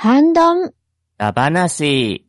[0.00, 0.72] 半ドン。
[1.18, 2.24] あばなし。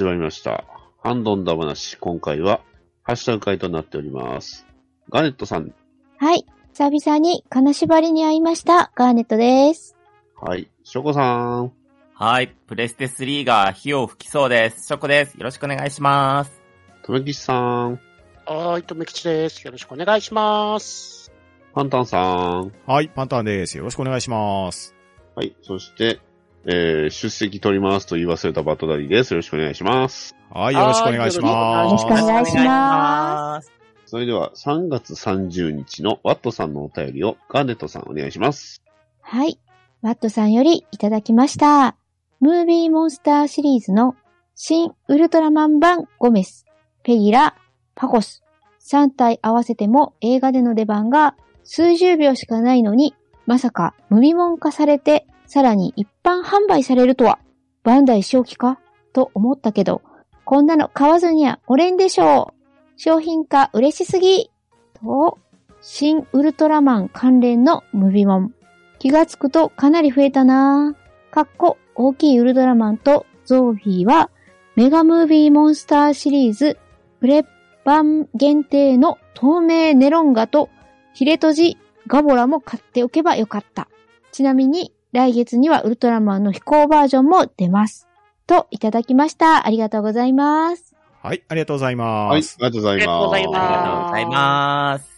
[0.00, 0.64] 始まりました。
[1.02, 1.98] ハンドンダ話。
[1.98, 2.62] 今回は、
[3.02, 4.66] ハッシュタグ会となっております。
[5.10, 5.74] ガネットさん。
[6.16, 6.46] はい。
[6.72, 8.92] 久々に金縛りに会いました。
[8.94, 9.98] ガーネットです。
[10.40, 10.70] はい。
[10.84, 11.72] ショコさん。
[12.14, 12.48] はい。
[12.66, 14.86] プレステ3が火を吹きそうです。
[14.86, 15.34] ショコです。
[15.34, 16.62] よろしくお願いします。
[17.02, 18.00] とめきちさん。
[18.46, 19.62] はーい、とめきちです。
[19.66, 21.30] よろしくお願いします。
[21.74, 22.72] パンタンさん。
[22.86, 23.76] はい、パンタンです。
[23.76, 24.94] よろしくお願いします。
[25.36, 25.54] はい。
[25.60, 26.20] そして、
[26.66, 29.32] えー、出席取りますと言い忘れたバットダディです。
[29.32, 30.34] よろしくお願いします。
[30.50, 31.92] はい、よろしくお願いしよます。
[31.92, 33.72] ろしくお願いします。
[34.06, 38.82] それでは、3月30日のワットさんのお便りをガーネットさんお願いします。
[39.20, 39.58] はい。
[40.02, 41.96] ワットさんよりいただきました。
[42.40, 44.16] ムービーモンスターシリーズの
[44.54, 46.66] 新ウルトラマン版ゴメス、
[47.02, 47.54] ペギラ、
[47.94, 48.42] パコス、
[48.80, 53.14] 3体合わせても映画での出番が数十秒しかないのに、
[53.46, 57.40] まさか無味門化されて、さらに一般販売されるとは、
[57.82, 58.78] バンダイ正気か？
[59.12, 60.00] と思ったけど、
[60.44, 62.80] こんなの買わずにはおれんでしょう。
[62.96, 64.48] 商品化嬉しすぎ。
[64.94, 65.38] と、
[65.80, 68.54] 新ウルトラマン関連のムビモン。
[69.00, 71.34] 気がつくとかなり増えたなぁ。
[71.34, 74.30] かっこ、大きいウルトラマンとゾーフィーは、
[74.76, 76.78] メガムービーモンスターシリーズ、
[77.18, 77.46] プレッ
[77.84, 80.70] バン限定の透明ネロンガと、
[81.12, 81.76] ヒレトジ、
[82.06, 83.88] ガボラも買っておけばよかった。
[84.30, 88.08] ちなみに、来月にはウルトラマンの飛行バージョンも出ます。
[88.46, 89.66] と、いただきました。
[89.66, 90.94] ありがとうございます。
[91.22, 92.06] はい、ありがとうございはい。
[92.06, 92.56] あます。
[92.58, 93.06] りがとうございます。
[93.06, 95.10] ありがとうございますありがとうございます。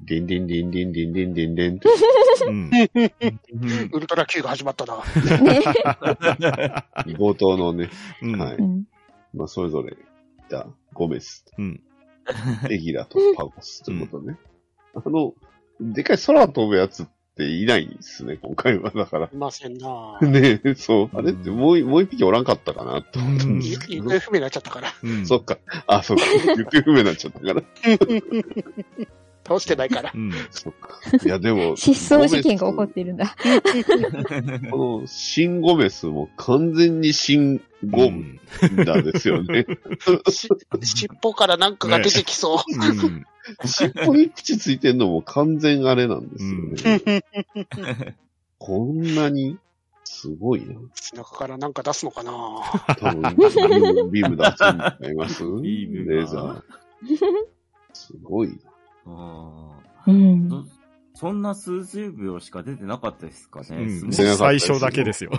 [0.00, 1.80] ディンディンディンディンディンディンディンディン。
[2.48, 3.90] うん。
[3.92, 4.96] ウルトラ Q が始まったな。
[5.42, 5.60] ね。
[7.16, 7.90] 冒頭のね、
[8.22, 8.40] うん。
[8.40, 8.84] はいうん
[9.34, 9.96] まあ、それぞれ、い
[10.48, 11.82] たゴメス、うん。
[12.70, 14.38] エギラとパゴスということね。
[14.94, 15.34] あの、
[15.80, 18.90] でかい空飛ぶやつっていないんですね、今回は。
[18.90, 19.28] だから。
[19.32, 20.18] いませんな。
[20.22, 21.16] ねえ、そう。
[21.16, 24.04] あれってもうい、もう一匹おらんかったかなと思ったんですけど。
[24.04, 24.88] 行方不明になっちゃったから。
[25.02, 25.26] うん。
[25.26, 25.58] そっか。
[25.86, 26.24] あ、そっか。
[26.56, 27.62] 行方不明になっちゃったから。
[29.46, 30.12] 倒してないから。
[30.14, 30.32] うん。
[30.50, 30.98] そっか。
[31.24, 33.36] いや、でも、失踪事件が起こってるんだ。
[34.70, 38.38] この、シンゴメスも完全にシンゴム
[38.84, 39.66] ダですよね。
[40.30, 40.48] し
[40.82, 42.58] 尻尾からなんかが出てきそう。
[42.74, 43.26] うん。
[43.64, 48.16] 尻尾に口ついてんのも完全あれなんですよね。
[48.58, 49.58] こんなに、
[50.04, 50.74] すごいな。
[50.94, 52.32] 背中からなんか出すのかな？
[52.96, 56.62] 多分、ビーム、ビーム出すんちゃいます ビームがレーザー。
[57.92, 58.54] すごいな。
[59.06, 60.48] あうん。
[60.48, 60.64] ー
[61.16, 63.76] そんな数十秒しか出てなかったですかね。
[63.76, 64.12] うん。
[64.12, 65.30] 最初だけですよ。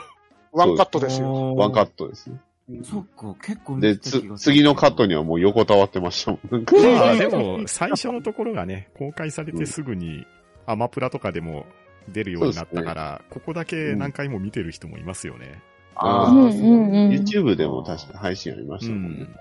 [0.51, 1.55] ワンカットですよ。
[1.55, 2.39] ワンカットですね。
[2.83, 6.65] そっか、結構見で、つ次のカットにはもう横たわってましたもん。
[6.95, 10.25] まあでも、最初のところがね、公開されてすぐに、
[10.65, 11.67] アマプラとかでも
[12.09, 15.61] 出るようになったから、ここだけ何回も見てる人もいますよね。
[15.95, 19.23] あうんーうんうん YouTube でも確か配信ありましうたもんね。
[19.23, 19.35] ん。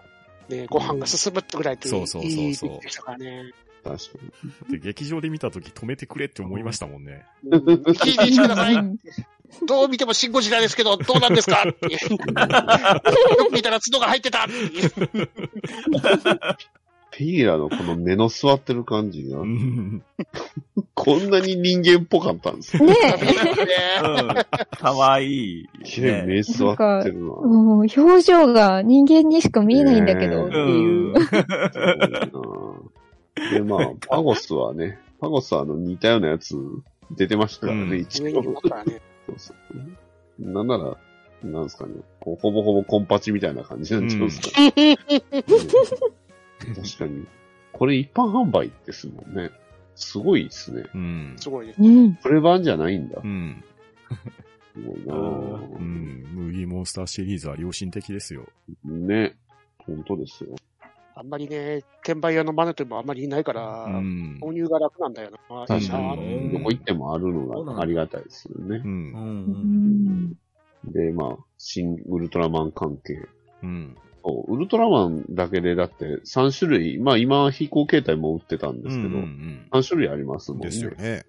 [0.49, 3.53] ね、ご飯が進むってぐらいといそうそうそうそういい出来でしたからね。
[3.85, 4.01] 確か
[4.71, 7.25] で、劇場で見たとき止めてくれって思いましたもんね。
[7.47, 8.75] 聞いてください。
[8.75, 8.97] うん
[9.67, 11.63] どう見てもシンゴジラですけど、どうなんですか？
[11.69, 14.99] ってよく見たら角が入ってたっていう
[17.13, 20.03] ペギラのこの目の座ってる感じがう、ん。
[20.95, 22.85] こんなに人間っぽかったんですよ。
[22.85, 22.95] ね
[24.03, 24.77] うん。
[24.77, 25.27] かわい
[25.61, 25.69] い。
[25.85, 27.21] 綺麗に目座ってるな。
[27.21, 31.15] もう表情が人間にしか見えないんだけど、っていう。
[33.35, 36.57] で、まあ、パゴスはね、パゴスはあの似たようなやつ
[37.11, 38.43] 出てましたからね、うん一応。
[38.43, 38.51] そ
[39.33, 39.57] うそう
[40.39, 40.97] なんなら、
[41.43, 44.65] なんですかね、こうほぼほぼコンパチみたいな感じになっちゃうんですか、う
[46.71, 47.27] ん確かに。
[47.73, 49.51] これ一般販売ですもんね。
[49.97, 50.85] すごいですね。
[50.95, 51.35] うん。
[51.39, 51.75] すごいね。
[51.79, 52.15] うん。
[52.15, 53.21] プレ版じゃないんだ。
[53.23, 53.65] うん。
[54.75, 56.25] すごいなうぁん。
[56.33, 58.47] ムービーモンスターシリーズは良心的ですよ。
[58.85, 59.37] ね。
[59.79, 60.55] 本当ですよ。
[61.17, 64.41] あんまりね、転売屋のマネともあんまりいないから、うん。
[64.43, 65.39] 購入が楽なんだよな。
[65.67, 66.35] 確かあに。
[66.37, 68.85] うんどこ行ってもあるのがありがたいですよねう。。
[68.85, 70.31] うん。
[70.87, 73.29] で、まあ、新ウルトラマン関係。
[74.25, 80.67] ウルトラマンだけでだって3種類、まあ今飛行形態も売ってたんですけど、うん3種類ありますもんね。
[80.67, 81.25] ですよね。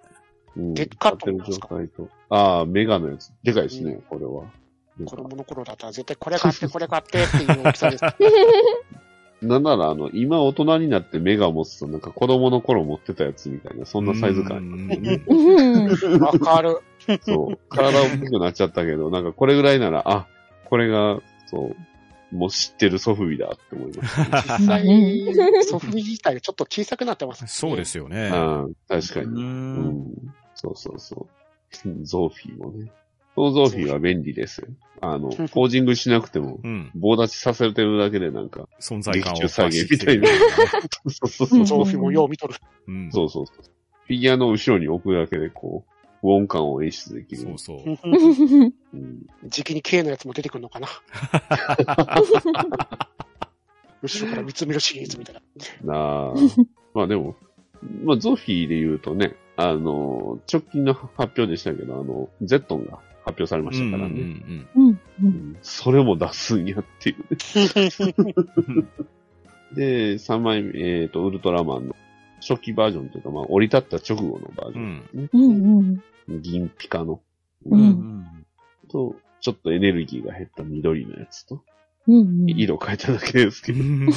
[0.55, 0.73] うん。
[0.73, 2.09] でっか使ってる状態と。
[2.29, 3.31] ああ、メガのやつ。
[3.43, 4.45] でかいですね、これは。
[5.05, 8.03] 子供の頃だったら絶対これ買って、これ買ってっていう大きさです。
[9.41, 14.57] なんなら、あの、今大人になって目が持つと、なんか子供の頃持ってたやつみたいな、そんなサイズ感。
[14.57, 14.91] うん
[15.27, 16.79] うんわかる。
[17.21, 17.59] そう。
[17.69, 20.27] 体大きくなっちゃったけど、なんかこれぐらいなら、あ、
[20.65, 21.75] これが、そ
[22.31, 25.23] う、もう知ってるソフビだって思いました、ね。
[25.27, 27.47] 実際、ソフビ自体がちょっと小さくなってます、ね。
[27.49, 28.31] そうですよね。
[28.33, 28.35] う
[28.69, 29.25] ん、確かう。
[29.25, 29.43] に。
[29.43, 30.13] うんん。
[30.55, 31.27] そうそうそ
[31.83, 32.03] う。
[32.03, 32.91] ゾーフィーもね。
[33.35, 34.67] そうゾーフィーは便利ですよ。
[35.01, 36.91] あの、ポージングしなくても、うん。
[36.95, 40.27] 棒立ちさせてるだけでなんか、存在感を劇中再現みたいな。
[40.29, 41.65] そうそうそう。
[41.65, 42.55] ゾーフィもよう見とる。
[42.87, 43.11] うん。
[43.11, 43.57] そうそうそう。
[44.07, 45.91] フィギュアの後ろに置くだけで、こう、
[46.21, 47.41] 不穏感を演出できる。
[47.41, 47.97] そうそう。
[48.93, 50.87] うん、時期に K のやつも出てくるのかな。
[54.01, 55.41] 後ろから見つめるシリーズみたいな。
[55.93, 56.33] なあ。
[56.93, 57.35] まあでも、
[58.03, 64.21] まあゾフィーで言うとね、あの、直近の発表でしたけど、あの、ゼットンが発表されましたからね。
[64.21, 67.37] うんうんうんそれも出すんやっていうね。
[69.75, 71.95] で、3枚目、えっ、と、ウルトラマンの
[72.39, 75.29] 初期バージョンというか、まあ、降り立った直後のバージうョン、ん。
[75.33, 77.21] うんうん銀ピカの、
[77.65, 78.45] ううんん。
[78.89, 81.63] と、ちょっとエネルギーが減った緑のやつと、
[82.07, 84.11] うんうん色変えただけですけど、うん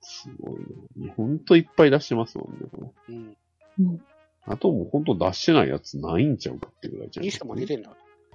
[0.00, 0.60] すごい
[0.96, 1.12] ね。
[1.16, 2.82] ほんといっぱい出してますもん
[3.12, 3.36] ね。
[3.78, 4.00] うん。
[4.48, 7.26] うんあともうほんと出してないやつないんちゃうかってぐらいじゃない？
[7.26, 7.90] ニセも出てんだ。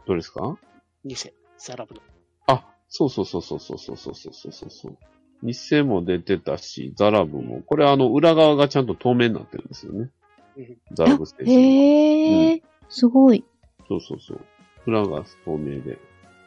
[0.05, 0.57] どれですか？
[1.03, 2.01] ニセ、ザラブの。
[2.47, 4.97] あ、そうそうそうそうそうそうそうそうそうそう。
[5.41, 10.09] 日清も出てたし、ザラブも、これあの裏側がちゃんと透明になってるんですよね。
[10.57, 11.61] うんザラブステーション。
[11.61, 13.43] へえ、すごい。
[13.87, 14.39] そうそうそう。
[14.85, 15.97] 裏が透明で。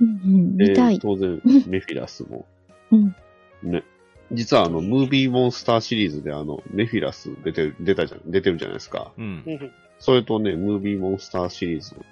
[0.01, 0.99] うんうん、見たい。
[0.99, 2.47] 当然、メフィラスも。
[2.93, 3.17] うん
[3.63, 3.83] ね。
[4.33, 9.13] 実はあの、ムービーモンスターシリーズであの、メフィラス出てる、出たじゃん、出てるじゃないですか。
[9.17, 9.51] うんう。
[9.51, 12.05] んそれとね、ムービーモンスターシリーズの、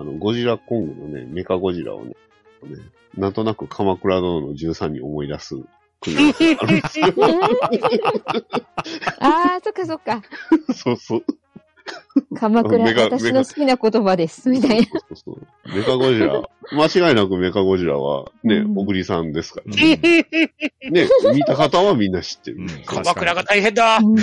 [0.00, 2.16] あの、ゴジラコングのね、メカゴジラをね、ね
[3.16, 5.56] なんとなく鎌倉殿の13に思い出す
[6.00, 7.06] 組み合わせがあるんですよ。
[9.20, 10.22] ああ、そっかそっか。
[10.74, 11.24] そうそう。
[12.38, 14.48] 鎌倉、メガ私の好きな言葉です。
[14.48, 14.86] みたいな。
[14.86, 15.34] そうそう
[15.66, 15.76] そう。
[15.76, 16.42] メカゴジラ、
[16.72, 19.96] 間違いなくメカゴジラはね、うん小栗さんですからうんね。
[20.90, 22.58] ね、見た方はみんな知ってる。
[22.58, 24.16] うん鎌倉が大変だうん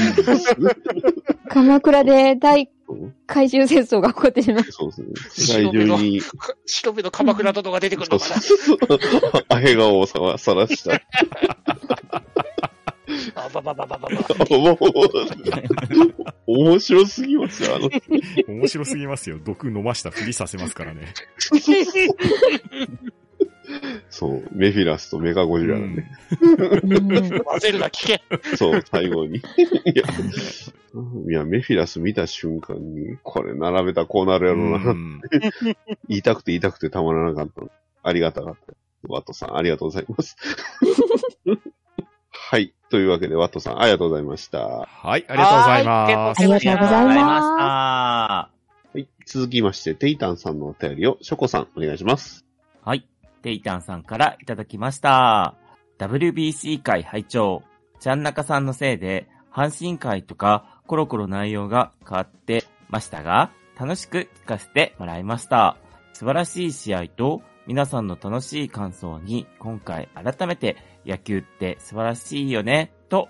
[1.49, 4.63] 鎌倉で大そう怪獣戦争が起こってしまう。
[4.63, 5.07] そうですね。
[5.29, 6.21] 世界中に、
[6.65, 9.45] 白目の鎌倉殿が出てくるそうのかそうそう。
[9.49, 11.01] アヘ顔をさらした。
[13.35, 14.17] なあばばばばばば。
[16.47, 17.89] 面白すぎますよ、あの。
[18.47, 19.39] 面白すぎますよ。
[19.43, 21.13] 毒飲ましたふりさせますからね。
[24.09, 26.11] そう、メフィラスとメカゴジラがね、
[26.41, 26.57] うん。
[27.43, 28.21] 混ぜるな、聞け。
[28.57, 29.37] そう、最後に。
[29.37, 30.03] いや、
[31.29, 35.21] いや、メフィラス見た瞬間に、これ並べたらこうなるやろうな、うん。
[36.07, 37.61] 言いたくて言いたくてたまらなかった。
[38.03, 38.73] ありがたかった。
[39.07, 40.37] ワットさん、ありがとうございます。
[42.53, 42.71] はい。
[42.91, 44.59] というわけで、ワットさん、ありがとうございました。
[44.59, 46.05] ははい、ありがとうございま
[46.35, 46.39] す。
[46.39, 48.49] ありがとうございますあ
[48.93, 49.07] りがとうござい。
[49.25, 52.35] 続きまして、テイタンさんのお便りを、ショコさん、お願いします。
[52.35, 52.43] し
[52.83, 52.89] た。
[52.91, 53.07] はい。
[53.41, 55.55] テイタンさんからいただきました。
[55.97, 57.63] WBC 会拝聴
[57.99, 65.75] ちゃんなかさんのせいで、阪神会とか、コロコロ内容が変わってましたが、楽しく聞かせてもらいました。
[66.13, 73.29] 素晴らしい試合と、皆さんの楽しい感想に、今回改めて野球って素晴らしいよね、と、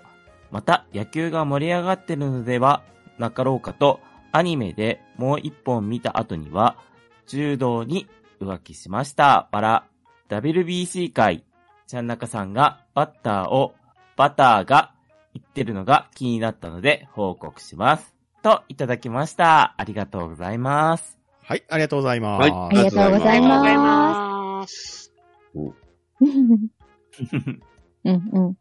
[0.50, 2.82] また野球が盛り上がってるのでは
[3.18, 4.00] なかろうかと、
[4.32, 6.76] アニメでもう一本見た後には、
[7.26, 8.08] 柔道に
[8.40, 9.48] 浮気しました。
[9.52, 9.86] バラ。
[10.28, 11.44] WBC 会、
[11.86, 13.74] ちゃんなかさんがバッターを、
[14.16, 14.92] バターが
[15.34, 18.14] 言ってるのが気になったので報告します。
[18.42, 19.74] と、いただきました。
[19.76, 21.18] ありがとうございます。
[21.42, 22.40] はい、ありがとうございます。
[22.40, 23.84] はいありがとうございありがとうございま
[24.60, 24.74] ます。
[24.74, 25.12] す。
[25.54, 25.74] うん
[28.04, 28.30] うん。
[28.32, 28.56] うん。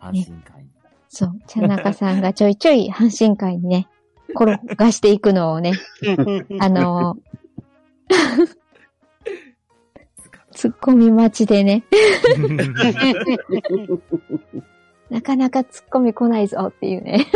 [0.00, 0.66] 阪神会。
[1.08, 1.38] そう。
[1.46, 3.88] 茶中さんがちょいちょい阪神会にね、
[4.34, 5.74] 転がしていくのをね、
[6.60, 8.14] あのー、
[10.54, 11.84] 突っ込み待ちでね、
[15.10, 17.26] なかなか突っ込み来ないぞっていうね。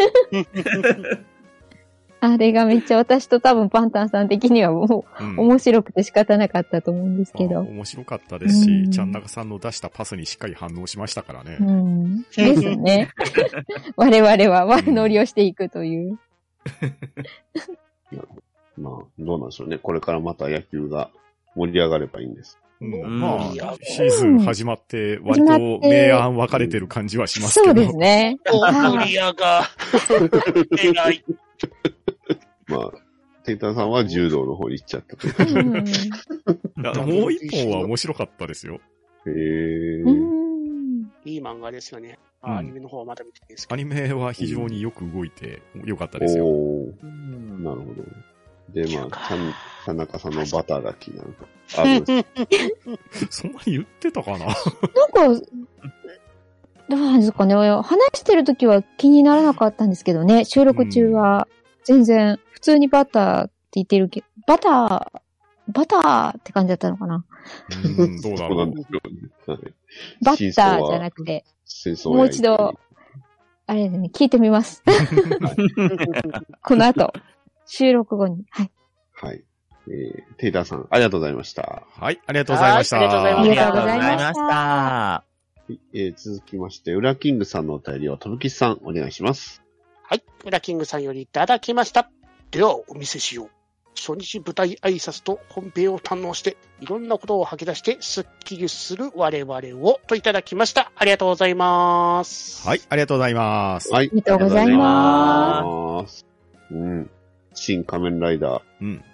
[2.21, 7.61] あれがめっちゃ私と多分パンタンさん的にはもううん面白くて仕方なかったと思うんですけあど。
[7.61, 11.65] 面白かったですし、うんちゃんなかさんの出したパスにしっかり反応しましたからねう。
[11.65, 12.23] ん。
[12.23, 13.11] ですね。
[13.97, 16.19] 我々は悪乗りをしていくという。
[18.77, 19.79] まあ、どうなんでしょうね。
[19.79, 21.11] これからまた野球が
[21.55, 22.59] 盛り上がればいいんです。
[22.81, 27.67] うんまあいや、シーズン始まって、割と明暗分かれてる感じはしますけど。
[27.67, 28.39] そうですね。
[28.47, 29.65] 大盛り上が、
[30.81, 31.25] 偉い。
[32.69, 32.91] まあ、
[33.45, 35.65] テイタさんは柔道の方に行っちゃったという。
[36.77, 38.81] もう一本は面白かったですよ。
[39.27, 40.11] へえう。
[40.11, 41.13] ん。
[41.25, 42.19] いい漫画ですよね。
[42.45, 43.83] うんアニメの方はまだ見てないですけアど。
[43.83, 46.47] ニメは非常によく動いて良かったですよ。
[46.47, 48.05] おーうんなるほど。
[48.73, 49.31] で、まあ、
[49.85, 51.47] 田中さんのバターが気なのか。
[51.79, 52.25] あ、そうで
[53.13, 54.39] すそんなに言ってたかな？
[54.39, 55.47] なんか、
[56.89, 57.55] どうなんですかね。
[57.55, 57.83] 話
[58.15, 60.45] してる時は気にならなかったんですけどね。
[60.45, 61.49] 収録中は
[61.89, 67.25] 全然普通にバターって言ってるけど、バター、バターって感じだったのかな？
[67.99, 68.67] うん、どうだそうな。
[68.67, 69.01] んですよ。
[70.23, 71.47] バッターじゃなくて、
[72.05, 72.79] もう一度、
[73.67, 74.83] あれでね、聞いてみます。
[76.63, 77.15] この後、
[77.65, 78.45] 収録後に。
[78.51, 78.71] はい。
[79.15, 79.43] はい。
[79.91, 81.87] えー、テイターさん、ありがとうございました。
[81.91, 82.99] はい、ありがとうございました。
[82.99, 85.25] はいありがとうございました
[85.95, 89.63] えー続きまして、ウラキングさんのお便りを、とぶきさん、お願いします。
[90.11, 90.23] はい。
[90.47, 92.09] ウラキングさんよりいただきました。
[92.51, 93.51] では、お見せしよう。
[93.95, 100.91] 初日舞台挨拶と本編を堪能して、いろんなことを吐き出して、スッキリする我々を、といただきました。
[100.97, 102.67] ありがとうございます。
[102.67, 103.93] はい、ありがとうございます。
[103.93, 104.07] はい。
[104.07, 106.27] ありがとうございます。
[106.71, 107.11] うん。
[107.53, 108.63] 新仮面ライダー。
[108.81, 109.05] うん。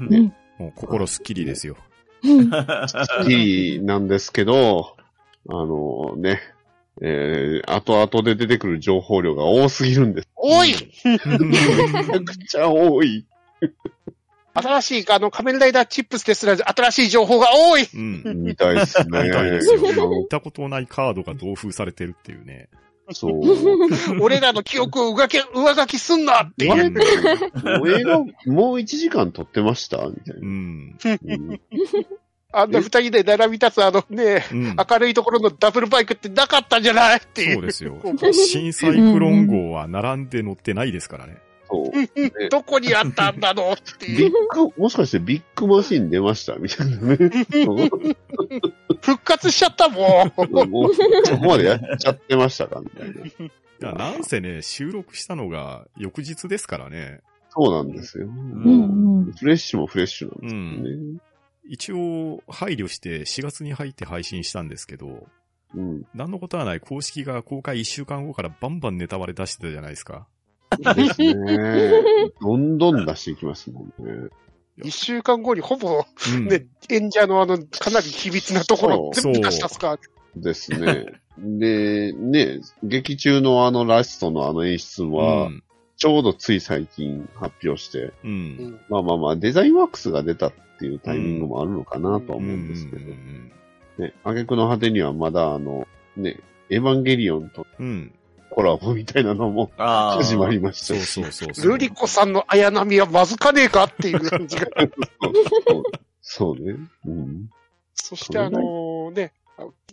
[0.00, 0.34] うん。
[0.56, 1.76] もう心すっきりですよ。
[2.24, 3.30] うん。
[3.30, 4.96] いいなんですけど、
[5.50, 6.40] あのね、
[7.02, 10.28] えー、後々で出てくる情報量が多すぎるんです。
[10.36, 13.26] おいめちゃくちゃ多い。
[14.52, 18.42] 新しい、あの、仮面ライダーチップスですら、新しい情報が多いうん。
[18.42, 19.22] みたいですね。
[19.22, 19.80] みたいですよ。
[19.80, 22.68] うん見たことないカードが同封されてるっていうね。
[23.12, 23.40] そう。
[24.20, 26.72] 俺らの記憶を上書き、上書きすんなっていう。
[26.72, 28.28] あれもう映画、もう
[28.78, 29.98] 1時間撮ってました？
[30.08, 30.46] みたいうな。
[30.46, 30.50] ん。
[30.50, 31.60] うん
[32.52, 34.76] あんな二人で並び立つあのね、うん。
[34.90, 37.18] 明るいところのダブルバイクってなかったんじゃない？
[37.18, 37.54] っていう。
[37.54, 37.98] そうですよ。
[38.32, 41.38] 新サイクロン号は並んで乗ってないですからね。
[41.70, 41.90] そう。
[41.96, 42.10] ね
[42.50, 43.72] どこにあったんだろう？
[43.74, 44.32] ってビッいう。
[44.52, 46.56] グ、もしかしてビッグマシン出ました？
[46.56, 47.16] みたいなね。
[49.02, 50.70] 復活しちゃったもん。
[50.70, 53.24] もう、そこまでやっちゃってましたかみたいな。
[53.26, 53.50] い
[53.82, 57.20] やなんせね、収録したのが翌日ですからね。
[57.50, 58.26] そうなんですよ。
[58.26, 59.32] うんうん。
[59.32, 61.18] フレッシュもフレッシュなんですよね。
[61.70, 65.28] 一応、配慮して4月に入って配信したんですけど、
[65.72, 66.02] うん。
[66.14, 70.26] 何のことはない公式が公開1週間後からバンバンネタバレ出してたじゃないですか。
[70.96, 71.58] ですね。
[72.40, 74.30] どんどん出していきますもんね。
[74.82, 76.48] 一週間後にほぼ、うん。
[76.48, 79.96] ね、演者のあの、かなり秘密なところそう全部出したっすか。
[80.34, 81.06] ですね。
[81.38, 85.62] で、ね、劇中のあのラストのあの演出は、うん
[86.00, 88.14] ちょうどつい最近発表して、う。
[88.24, 90.50] うんんまあまあまあ、デザインワークスが出た
[90.80, 93.52] っていうタイミングもあるのかなとは思うんですけど、うん
[93.98, 98.14] ね、挙句の果てにはまだあの、ね、エヴァンゲリオンとうん。
[98.50, 101.70] コラボみたいなのもあー始まりましたそうそうそうそう。
[101.70, 104.66] ルリコさんの綾波はまずかねえかっていう感じが。
[105.62, 105.82] そう
[106.20, 106.76] そうね。
[107.06, 107.50] うん。
[107.94, 109.32] そしてあのね、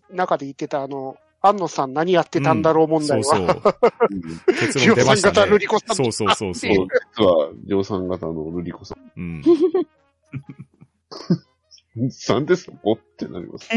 [0.09, 3.61] 中で言ってたあの、安野さん何やってたんだろう問題は、そうそう。
[4.09, 4.21] うん
[4.55, 5.95] 結論出ました 量産型ルねリコさん。
[5.95, 6.73] そうそうそうそう。
[6.73, 9.43] そう、実は、量産型のルリコさうん。
[12.05, 12.11] ん。
[12.11, 12.45] さん。
[12.45, 13.69] でそこってなります。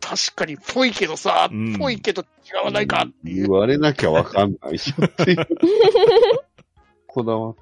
[0.00, 1.78] 確かにぽいけどさ、うん。
[1.78, 3.50] ぽいけど違わないかっていう言。
[3.50, 4.56] われなきゃわかん。
[4.62, 5.46] ないよっていう。
[7.06, 7.54] こだわっ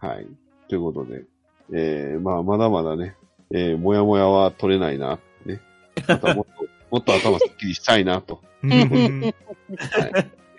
[0.00, 0.06] た。
[0.06, 0.26] はい。
[0.68, 1.24] ということで、
[1.72, 3.16] えー、まあ、まだまだね、
[3.50, 5.60] えー、もやもやは取れないな、ね。
[6.06, 8.40] またもっと、もっと頭すっきりしたいなと。
[8.62, 8.72] はい。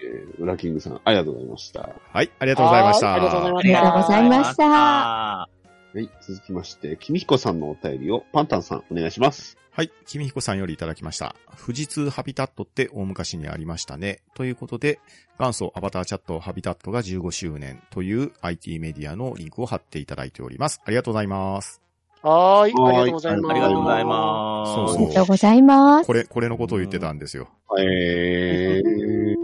[0.05, 1.89] えー、ウラキングさん、ありがとうございました。
[2.12, 3.13] はい、ありがとうございました。
[3.13, 5.52] ありがとうございまありがとうございました。
[5.93, 6.09] はい。
[6.21, 9.59] 続きまして、君彦さんのお便りをパンタンさん、お願いします。
[9.69, 9.91] はい。
[10.07, 11.35] 君彦さんよりいただきました。
[11.63, 14.21] 富士通ハビタットって大昔にありましたね。
[14.33, 15.00] ということで、
[15.38, 20.81] 元祖アバターチャットハビタットが15周年という IT メディアのリンクを貼っていただいております。
[20.83, 21.79] ありがとうございます。
[22.23, 23.51] はーい、あはいりがとうございます。
[23.51, 24.73] ありがとうございます。
[24.73, 26.07] そうありがとうございます。
[26.07, 27.50] これ、これのことを言ってたんですよ。
[27.77, 29.35] えー、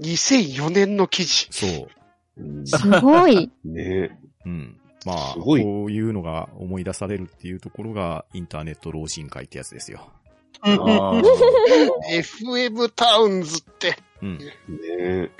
[0.00, 1.48] 2004年の記事。
[1.50, 1.88] そう。
[2.36, 3.50] うんすごい。
[3.64, 4.78] ねうん。
[5.06, 10.10] まあ、こういうのが思い出されるっていうところがインターネット老人会ってやつですよ。
[12.10, 13.96] FM タウンズって。
[14.22, 14.38] うん。
[14.38, 15.30] ね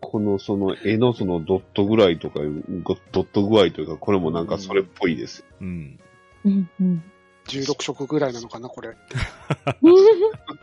[0.00, 5.44] この、その、絵のそのドットぐらいとかいう、ごドット具合というか、これもなんかそれっぽいです。
[5.60, 5.98] うん。
[6.44, 7.02] うんうん。
[7.46, 8.90] 16色ぐらいなのかな、これ。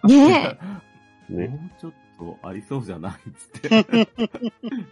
[0.07, 0.57] ね
[1.29, 1.33] え。
[1.33, 1.47] ね。
[1.47, 4.07] もうちょっとありそうじゃないっつって。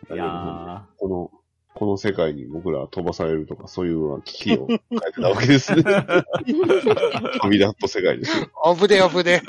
[0.13, 1.31] いやこの、
[1.77, 5.83] この世界に僕らは飛ばされるとか、そういう危機を 変えてたわけですね。
[7.43, 8.49] 飛び立った世界ですよ。
[8.75, 9.43] 危ね危ね。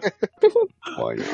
[0.94, 1.25] 怖いな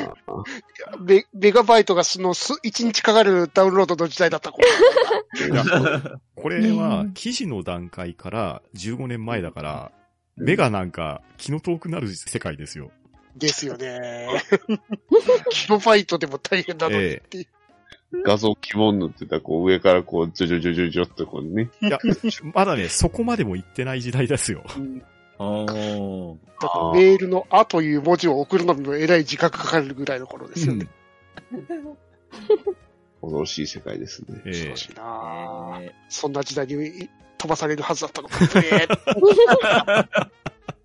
[1.00, 4.52] メメガバイトがそのす1日かかるダウンロードの時代だった。
[4.52, 9.92] これは記事の段階から15年前だから、
[10.36, 12.92] 目がなんか気の遠くなる世界ですよ。
[13.34, 14.28] ですよね。
[15.50, 17.46] キロバイトでも大変なのにっていう。
[18.25, 21.71] 画像希望塗ってたら、こう上からこう、ジョジョジョジョジョってこうね。
[21.80, 21.99] いや、
[22.52, 24.62] まだね、そこまでも行ってない時代ですよ。
[24.76, 25.02] うん
[25.38, 26.37] おー。
[26.61, 30.87] だからメールのあという文字を送るのにもえらい時間かかるぐらいの頃ですよね。
[33.21, 34.40] 恐ろしい世界ですね。
[34.47, 38.38] ええ恐ろしいなぁえそんな時代に飛ばされるはずだったのか。
[38.61, 40.28] え ー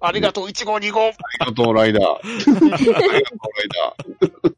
[0.01, 1.01] ありがとう、1号、2号。
[1.01, 2.05] ありがとう、ライダー。
[2.15, 3.24] ありがとう、ライ
[3.69, 4.55] ダー。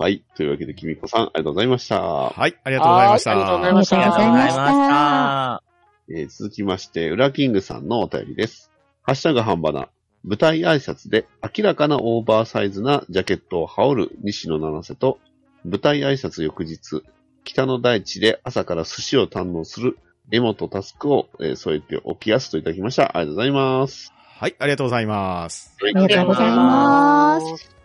[0.00, 0.24] はい。
[0.34, 2.00] というわけで、きみこさん、ありがとうございました。
[2.00, 3.30] はい、ありがとうございました。
[3.32, 5.62] はいありがとうございありがとうございました。
[6.08, 8.70] えー続きまして、ウラキングさんのお便りです。
[9.02, 9.90] ハッシュタグ半ばな。
[10.24, 15.18] 舞台挨拶で明らかなオーバーサイズなジャケットを羽織る西野七瀬と、
[15.66, 17.02] 舞台挨拶翌日、
[17.44, 19.98] 北の大地で朝から寿司を堪能する
[20.32, 23.18] 江本タスクを、えー添えておきやすといただきました。
[23.18, 24.14] ありがとうございます。
[24.38, 25.76] はい、ありがとうございます。
[25.82, 27.79] ありがとうございます。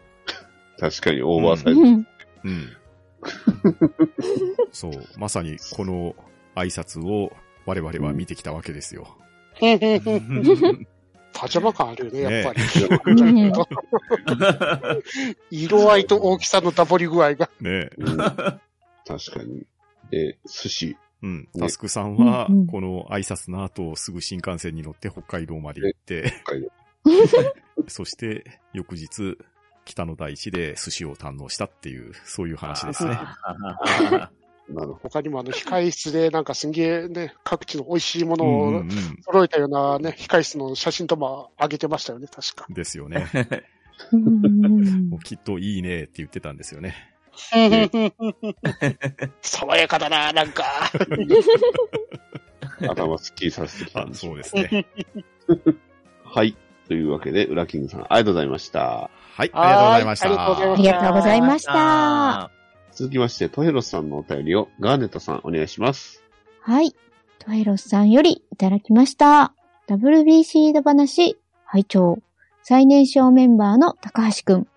[0.79, 1.79] 確かにオーバーサイズ。
[1.79, 2.07] うん。
[2.43, 2.77] うん。
[4.71, 6.15] そう、まさにこの
[6.55, 7.31] 挨拶を
[7.65, 9.17] 我々は見てきたわけですよ。
[9.61, 10.85] ー
[11.33, 12.61] パジャマ感あるよね、やっぱり。
[13.05, 13.53] うん。
[15.51, 17.49] 色合いと大きさのダボり具合が。
[17.59, 18.17] ねうん。
[18.17, 18.59] 確
[19.31, 19.65] かに。
[20.09, 20.97] で、寿司。
[21.21, 21.49] うん。
[21.59, 22.15] タスクさん。
[22.15, 26.69] はこの挨拶の後、すぐ新幹線に乗って北海道まで行って、北海道
[27.87, 29.37] そして翌日、
[29.85, 33.17] 北の大地で寿司を堪能したっていう、そういう話ですね。
[35.03, 38.83] 他にもあの、控室でなんかすんげえね、各地の美味しいものを。
[39.23, 42.65] 揃えたようなね、控室の写真とも上げてましたよね、確か。
[42.69, 43.27] ですよね。
[44.11, 47.15] うんもうきっといいねって言ってたんですよね。
[49.41, 50.63] 爽やかだな、なんか。
[52.81, 52.81] ど。
[52.91, 54.85] 頭スッキリさせてきたそうですね。
[56.23, 56.55] はい。
[56.87, 59.09] というわけで、ウラキングさん、ありがとうございました。
[59.35, 60.29] はい、ありがとうございました。
[60.29, 62.51] はいありがとうございまありがとうございました。
[62.93, 66.23] 続きまして、トヘロスさんのお便りをガーネットさんお願いします。
[66.61, 66.95] はい。
[67.39, 69.53] トヘロスさんよりいただきました。
[69.89, 72.19] WBC だ話、拝聴
[72.63, 74.67] 最年少メンバーの高橋くん。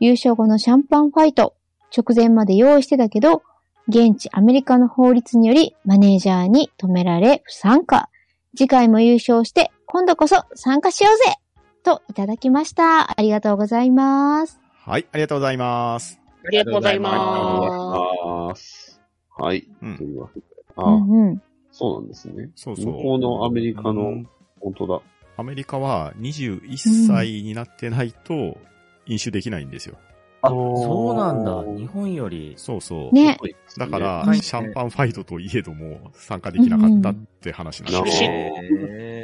[0.00, 1.54] 優勝後のシャンパンファイト。
[1.96, 3.44] 直前まで用意してたけど、
[3.86, 8.08] 現地アメリカの法律によりマネージャーに止められ不参加。
[8.56, 11.39] 次回も優勝して、今度こそ参加しようぜ
[11.82, 13.10] といただきました。
[13.10, 14.60] ありがとうございます。
[14.84, 16.20] はい、ありがとうございます。
[16.46, 19.00] ありがとうございまます。
[19.36, 19.68] はい。
[19.82, 20.46] うんというわけで。
[20.76, 21.42] ああ、うんうん。
[21.72, 22.50] そうなんですね。
[22.54, 22.86] そうそう。
[22.86, 24.28] 向こうのアメリカのうん、
[24.60, 25.00] 本当だ。
[25.36, 28.58] アメリカは21歳になってないと
[29.06, 29.96] 飲酒できないんですよ。
[30.42, 31.62] あ、そうなんだ。
[31.76, 32.54] 日本より。
[32.56, 33.14] そうそう。
[33.14, 33.38] ね。
[33.76, 38.22] だから、うんシャンパンファイトといえども参加できなかったって話なんうんです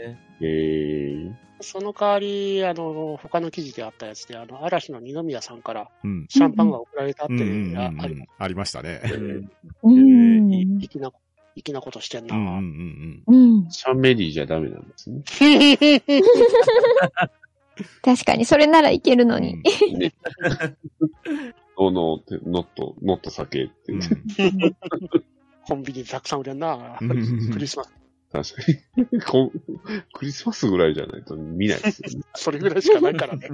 [0.07, 0.17] よ。
[0.41, 1.33] へえ。
[1.61, 6.27] その代わり、あの、他の記事であったやつで、あの、嵐の二宮さんからうん。
[6.29, 8.27] シャンパンが送られたってうんうんうんあありうん。
[8.39, 9.01] ありましたね。
[9.05, 9.43] ー
[9.83, 10.81] うん。
[10.81, 11.11] 粋な、
[11.55, 12.37] 粋なことしてんな。
[12.37, 13.71] うんうんうんうん。
[13.71, 15.23] シャンメリーじゃダメなんですね。
[18.03, 19.29] 確かに、それならいけるうん。
[19.31, 19.63] のに。
[19.99, 20.15] ね。
[21.79, 23.93] ノーノーって、ノット、ノット酒って。
[25.67, 26.99] コンビニでたくさん売れんな。
[27.01, 27.09] うん
[27.51, 27.93] クリスマス。
[28.33, 29.21] 確かに。
[29.23, 29.51] こん
[30.13, 32.25] クリスマスぐらいじゃないと見ないですよね。
[32.35, 33.49] それぐらいしかないからね。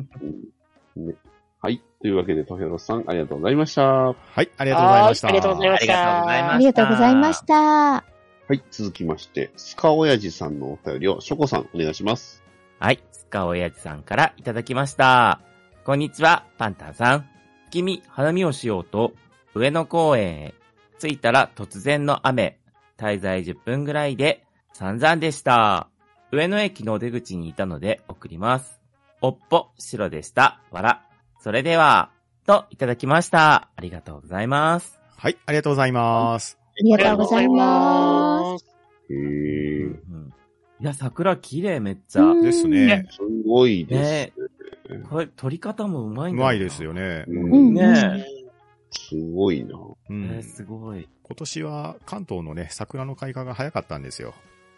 [0.97, 1.15] うんね
[1.61, 1.81] はい。
[2.01, 3.83] というわけで、トヘロスさん、ありがとうございました。
[3.85, 5.27] ははい、ありがとうございました。
[5.29, 6.55] はいありがとうございまありがとうございました。
[6.55, 8.13] ありがとうございました。
[8.55, 8.63] い。
[8.71, 12.43] 続きまして、スカオヤジさんのお便りを、ショコさん、お願いします。
[12.81, 15.41] はい、スカオヤジさんからいただきました。
[15.85, 17.27] こんにちは、パンタンさん。
[17.71, 19.13] 君、花見をしようと、
[19.55, 20.55] 上野公園へ。
[20.99, 22.59] 着いたら突然の雨。
[22.97, 25.89] 滞在10分ぐらいで散々でした。
[26.31, 28.81] 上野駅の出口にいたので送ります。
[29.21, 30.61] おっぽ、白でした。
[30.71, 31.05] わら。
[31.41, 32.11] それでは、
[32.47, 33.69] といただきました。
[33.77, 34.99] ありがとうございます。
[35.17, 36.59] はい、ありがとうございます。
[36.61, 38.67] ありがとうございます。
[39.11, 39.91] へうー。
[39.95, 40.33] ん
[40.81, 42.23] いや、桜綺麗めっちゃ。
[42.23, 43.07] うんですね。
[43.11, 44.41] すごいです
[44.93, 45.03] ね。
[45.11, 46.93] これ、撮り方もうまいんだうまいですよ。
[46.93, 47.25] ね。
[47.29, 48.27] うんうんね
[48.91, 49.77] すごいな。
[49.77, 50.13] うえ。
[50.13, 51.09] えんー、すごい。
[51.23, 54.35] 今年は関東のね、桜の開花が早かったんですよ。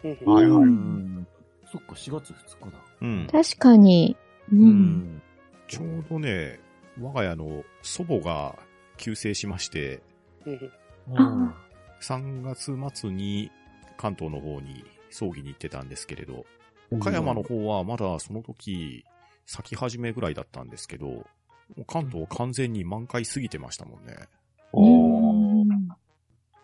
[0.09, 1.27] はいはいうん。
[1.71, 2.79] そっか、4月2日だ。
[3.01, 3.27] うん。
[3.31, 4.15] 確かに。
[4.51, 4.55] う。
[4.55, 5.21] うんん。
[5.67, 6.59] ちょうどね、
[7.01, 8.55] 我が家の祖母が
[8.97, 10.01] 急逝しまして、
[11.13, 11.53] あ
[12.01, 13.51] 3月末に
[13.97, 16.45] 関東の方に葬儀に行ってたんですけれど、
[16.91, 19.03] 岡山の方はまだその時、
[19.45, 21.25] 咲き始めぐらいだったんですけど、
[21.87, 24.15] 関東完全に満開過ぎてましたもんね。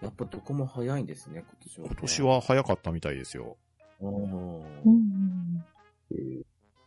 [0.02, 2.22] うんやっぱどこも早いんですね、今年は、今年。
[2.24, 3.58] は早かったみたいですよ。
[4.02, 4.60] うん。
[4.86, 5.66] うん
[6.12, 6.42] えー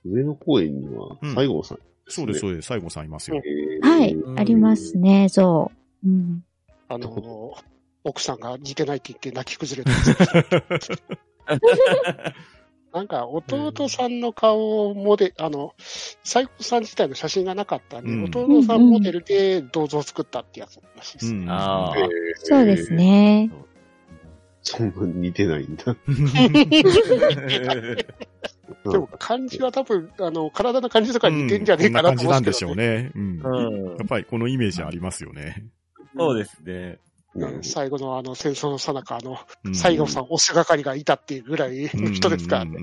[0.07, 2.67] 上野公園にはうん、西郷さん、そうです、そうです。
[2.67, 3.41] 西郷さんいますよ。
[3.43, 5.73] えーはいうん、ありますね、そ
[6.05, 6.09] う。
[6.09, 6.45] うん。
[6.89, 7.55] あの、
[8.05, 9.95] 奥さんが似てないって言って泣き崩れた
[12.95, 21.41] なんか、弟さんの顔をモデル、あの、西郷さん自体の写真がなかったんで、うん弟さんモデルで銅像を作ったってやつらしいですね。
[21.41, 22.05] うんああえー
[22.37, 22.93] そうです。
[22.93, 23.51] ね。
[24.63, 25.85] そんなに似てないんだ。
[28.91, 33.13] でも、漢字は多分、あの、体の感じとか似てんじゃねえこんなかなと感じ思うんなんですけど、でしょうね。
[33.15, 33.41] うん。
[33.43, 35.65] うんやっぱりこのイメージありますよね。
[36.17, 36.99] そうですね。
[37.63, 42.79] 最後のあの戦争の最中、あの、うん西郷さん、押しがかりがいたっていうぐらいの人ですからね。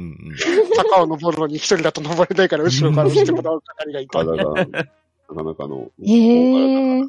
[0.76, 4.24] 坂を登るのに一人だと登れないから、後ろから押してもらう係がいた。
[4.24, 5.90] なかなかの。
[6.04, 7.04] へえ。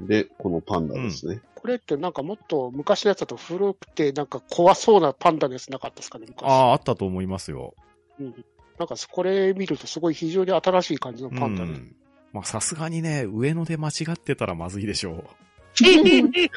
[0.00, 1.40] で、このパンダですね。
[1.54, 6.44] これってなんかもっと昔のやつだと古くてなんか怖そうなパンダのやつなかったですかね、昔。
[6.44, 7.74] ああ、あったと思いますよ。
[8.18, 8.44] うん
[8.78, 11.70] なんかこれ見るとすごい非常に新しい感じのうパンダで。
[11.70, 11.94] ん。
[12.32, 15.22] まあさすがにね、上野で間違ってたらまずいでしょいや
[15.74, 16.50] そうですよ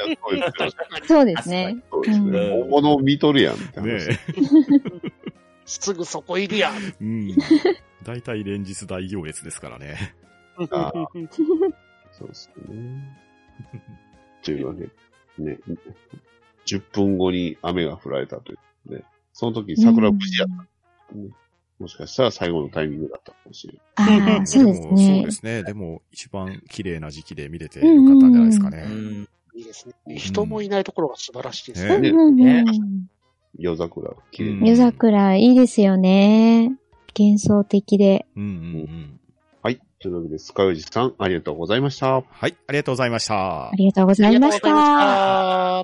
[1.07, 1.83] そうですね。
[1.89, 2.29] そうですね。
[2.31, 3.81] うん本物を見とるやんってう。
[3.81, 4.07] 話。
[4.07, 4.19] ね
[5.65, 6.75] すぐそこいるやん。
[7.01, 7.35] うん。
[8.03, 10.15] 大体連日大行列ですからね。
[10.71, 10.91] あ
[12.11, 13.17] そうですね。
[14.43, 14.89] というわけで、
[15.39, 15.59] ね、
[16.65, 18.55] 10分後に雨が降られたとい
[18.87, 19.03] うね。
[19.33, 20.47] その時桜無事やっ
[21.09, 21.29] た、ね。
[21.79, 24.21] もしかしたら最後のタイミングだったかもしれない。
[24.37, 25.31] ああ、そうですもそうねで。
[25.31, 25.63] すね。
[25.63, 28.83] でも、一番綺麗な時期で見れてよかったんじゃないですかうね。
[28.85, 29.27] ん。
[29.55, 30.15] いいですね。
[30.17, 32.63] 人もいないところが素晴らしいですねね。
[33.57, 34.59] 夜桜、綺麗。
[34.59, 36.71] 夜桜いいですよね。
[37.17, 38.25] 幻想的で。
[38.35, 38.51] うんうんう
[38.85, 39.19] ん。
[39.61, 39.81] はい。
[39.99, 42.07] というわけで、スカヨジさん、ありがとうございました。
[42.15, 43.71] ははい、ありがとうございましたあ。
[43.75, 44.95] りがとうございましありがとうございた。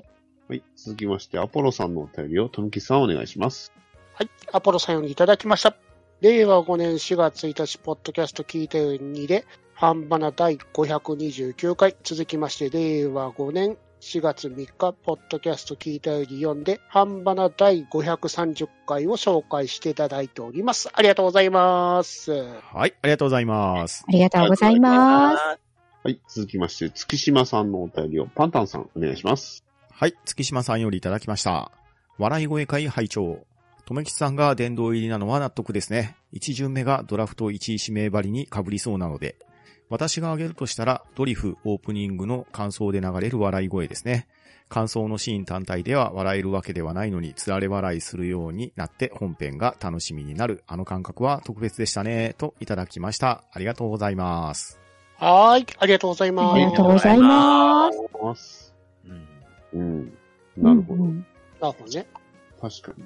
[0.00, 0.08] し
[0.48, 0.54] た。
[0.54, 0.62] い。
[0.76, 3.72] 続きまして、アポロさんのお便りを、とむきさんお願いします。
[4.14, 4.30] はい。
[4.52, 5.74] アポロさんよりいただきました。
[6.20, 20.90] 令和5年4月1日、ポッドキャスト聞いたようにで、半ばな第529回、続きまして、令和5年4月3日、ポッドキャスト聞いたように読んで、半ばな第530回を紹介していただいております。
[20.92, 22.32] ありがとうございます。
[22.32, 24.04] はい、ありがとうございます。
[24.06, 25.42] ありがとうございます。
[26.04, 26.20] はい。
[26.28, 29.64] 続きまして、月島さんのお便りを、パンタンさん、お願いします。
[29.90, 31.70] はい、月島さんよりいただきました。
[32.18, 33.46] 笑い声会拝聴
[33.84, 36.16] とめきちさんが殿堂入りなのは納得ですね。
[36.30, 39.36] 一巡目がドラフト1位指名張りに被りそうなので。
[39.88, 44.26] 私が挙げるとしたら、ドリフオープニングの感想で流れる笑い声ですね。
[44.70, 50.64] 感想のシーン単体では笑えるわけではないのに、つられ笑いするようになって本編が楽しみになる。
[50.66, 52.34] あの感覚は特別でしたね。
[52.38, 53.44] といただきました。
[53.52, 54.80] ありがとうございます。
[55.18, 55.66] はーい。
[55.78, 56.54] ありがとうございます。
[56.54, 57.98] ありがとうございます。
[58.22, 58.74] ます。
[59.04, 59.28] うん
[59.74, 60.18] うん。
[60.56, 61.04] なるほど。
[61.04, 61.24] なる
[61.60, 62.06] ほどね。
[62.62, 63.04] 確かに。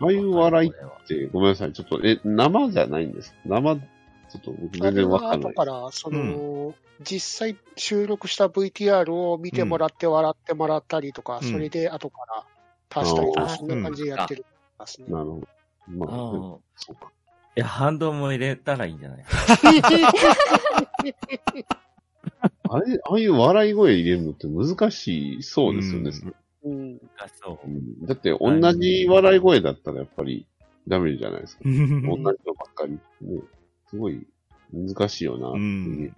[0.00, 0.72] ああいう笑いっ
[1.06, 1.72] て、ごめんなさい。
[1.74, 3.82] ちょっと、え、生じゃないんです生、ちょ
[4.38, 5.54] っと僕全然わかんない後。
[5.54, 14.46] から、その、実際収録した VTR を見てもらって笑ってもらったりとか、うんそれで後から足したりとか、そんな感じでやってる
[14.98, 15.04] ね。
[15.08, 15.46] なるほど。
[15.88, 16.08] まあ。
[16.76, 17.12] そうか。
[17.54, 19.24] いや、反動も入れたらいいんじゃない？
[22.68, 26.10] あれ、ああいう笑い声入れるのって難しそうですよね。
[26.24, 26.34] うん
[27.18, 27.66] あ、そう。
[27.66, 30.46] うんだって、同じ笑い声だったらやっぱり
[30.88, 31.64] ダメじゃないですか。
[31.64, 32.92] 同じのばっかり。
[32.92, 32.98] ね、
[33.88, 34.26] すごい
[34.72, 35.58] 難しいよなう。
[35.58, 36.14] ん。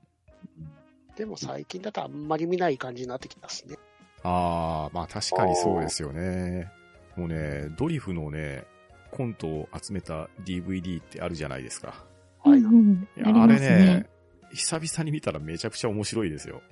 [1.16, 3.76] でも最近だとあんまり見ない感じになってきますね。
[4.22, 6.70] ああ、まあ確かにそうですよね。
[7.16, 8.64] もうね、ドリフのね、
[9.10, 12.04] コントを集めた DVD ってあるじゃないですか。
[12.42, 12.58] はい。
[12.58, 14.06] うんうんいや、あれありますねね。、
[14.52, 16.62] 久々に見たらめちゃくちゃ面白いですよ。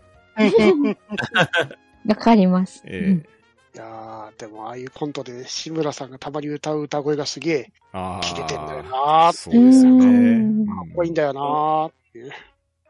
[2.06, 2.82] わかります。
[2.86, 3.41] ええ
[3.74, 8.24] いやー、でもああいうコントで志村さんがたまに歌う歌声がすげえああ。
[8.24, 10.06] 切れてんだよなーってそうですよね。
[10.06, 12.32] うんかっこいいんだよなーっていう。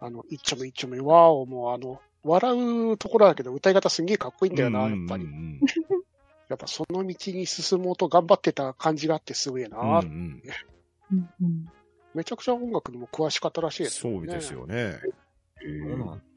[0.00, 5.26] あの、一丁目一丁目、わーおもうあの、笑うところだけど歌い方すんげえかっこいいんだよな、やっぱり
[6.48, 10.42] やっぱその道に進もうと頑張ってた感じがあってすげえなー、うんうん
[11.12, 11.72] うんうんうん
[12.14, 14.18] めちゃくちゃ音楽にも詳しかったらしいですよね。
[14.18, 14.98] そうですよね。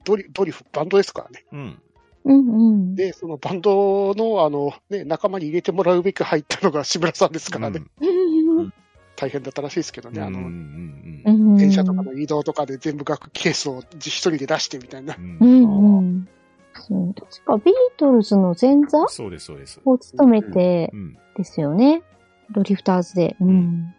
[0.06, 1.46] ドリ、ドリフ、バンドですからね。
[1.52, 1.82] うん。
[2.26, 2.96] うんうん。
[2.96, 7.84] で、そのバンドの、あの、ね、仲間に入れてもらうべく入ったのが 志村さんですからね。
[8.02, 8.74] うん
[9.18, 10.22] 大変だったらしいですけどね。
[10.22, 15.22] あの、うんうんうんうん電車とかの移動とかで全部楽器ケースを一人で出してみたいなう。
[15.22, 16.28] んううん。
[16.74, 19.80] そう、確かビートルズの前座そうです、そうです。
[19.86, 21.18] を務めてうん。
[21.38, 22.04] ですよね。
[22.52, 23.38] ドリフターズで。
[23.40, 23.94] うん。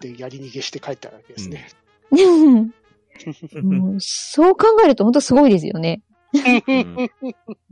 [0.00, 1.68] で、やり逃げして帰ったわけですね。
[2.10, 6.02] うんそう考えると本当すごいですよね。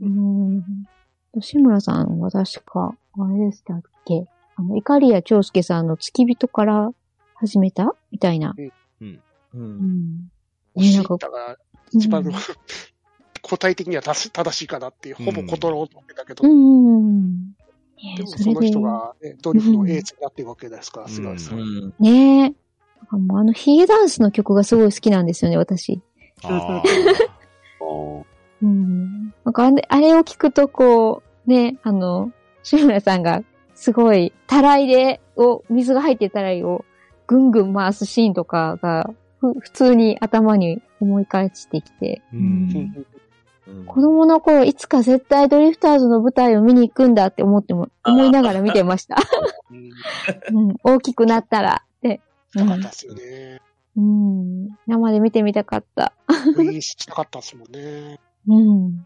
[0.01, 0.63] うん。
[1.39, 2.19] 吉村さん。
[2.19, 5.87] は確か、あれでしたっけあの、イカリア長介さん。
[5.87, 6.91] の付き人から
[7.35, 8.55] 始めたみたいな。
[8.57, 8.71] うん。
[9.01, 9.21] うん。
[9.53, 10.31] うん。
[10.75, 11.17] おしねなん。
[11.17, 11.57] かが
[11.91, 12.33] 一番うん。
[13.41, 16.95] 答え的には正しいかなっていう、ほぼ断ろうと思ってたけど、うん。
[16.97, 17.53] うん。
[18.17, 18.81] でもそれでその人。
[18.81, 21.63] が、ね、ドリフのエースになってるわけですから、すごいですね。
[21.99, 22.53] ねえ。
[23.11, 25.25] あのヒゲダンスの曲がすごい好きなん。
[25.25, 26.01] ですよね、私。
[28.61, 29.33] うん。
[29.45, 32.31] なんかあれあれを聞くとこう、ね、あの、
[32.63, 33.43] 志村さんが
[33.75, 36.83] すごい、たらいで、を、水が入ってるたらいを
[37.27, 42.21] ぐんぐん回すシーンとかが、ふ普通に頭に思い返してきて。
[42.33, 43.05] ううんん
[43.85, 49.17] 子供の頃、いつか絶対ドリフターズの舞台を見に行くんだって思っても、思いながら見てました。
[49.69, 49.73] う
[50.57, 52.19] んうん、大きくなったら、って。
[52.55, 53.61] うよかったんですよね。
[53.95, 54.69] うん。
[54.87, 56.13] 生で見てみたかった。
[56.27, 58.19] ウィーしたかったですもんね。
[58.47, 59.05] うん。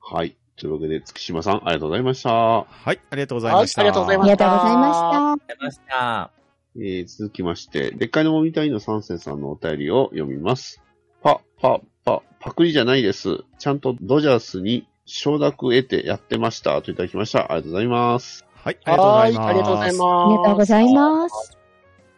[0.00, 0.36] はい。
[0.56, 2.30] というわけで、月島さん、ありがとうございました。
[2.30, 3.82] はい、ありがとうございました。
[3.82, 5.32] はいありがとうございましありがとうございました。
[5.32, 6.30] ありました。
[6.76, 10.82] えー続きまして、でっかいのもみたいの三世さんのお便りを読みます。
[11.22, 13.44] パ、パ、パ、パクリじゃないです。
[13.58, 16.80] ちゃんとドジャースに承諾得てやってました。
[16.82, 17.52] といただきました。
[17.52, 18.44] ありがとうございます。
[18.54, 19.38] はい、ありがとうございます。
[19.38, 20.02] はありがとうございます。
[20.02, 21.58] ありがとうございます。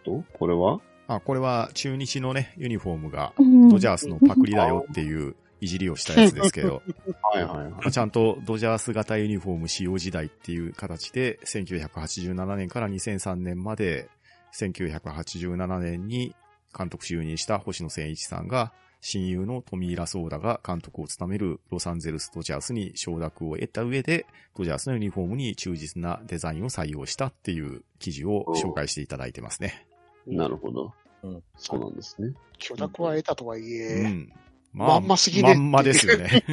[0.04, 0.80] と、これは？
[1.06, 3.68] あ、これは中日のね、ユニフォームがうん。
[3.68, 6.82] ドジャースのパクリだよっていういじりをしたやつですけど、
[7.22, 7.70] はいはいはい。
[7.70, 14.08] まあちゃんとドジャース型ユニフォーム使用時代っていう形で、1987年から2003年まで、
[14.54, 16.34] 1987年に
[16.76, 29.86] 監督就任した星野千一さんが、親友のトミー・ラソーダが監督を務めるロサンゼルスドジャースに承諾を得た上で、ドジャースのユニフォームに忠実なデザインを採用したっていう記事を紹介していただいてますね。
[30.26, 30.92] なるほど。
[31.22, 32.34] うんそうなんですね。
[32.58, 34.32] 許諾は得たとはいうえ、ん。
[34.72, 36.44] まんますぎねまんまですよね。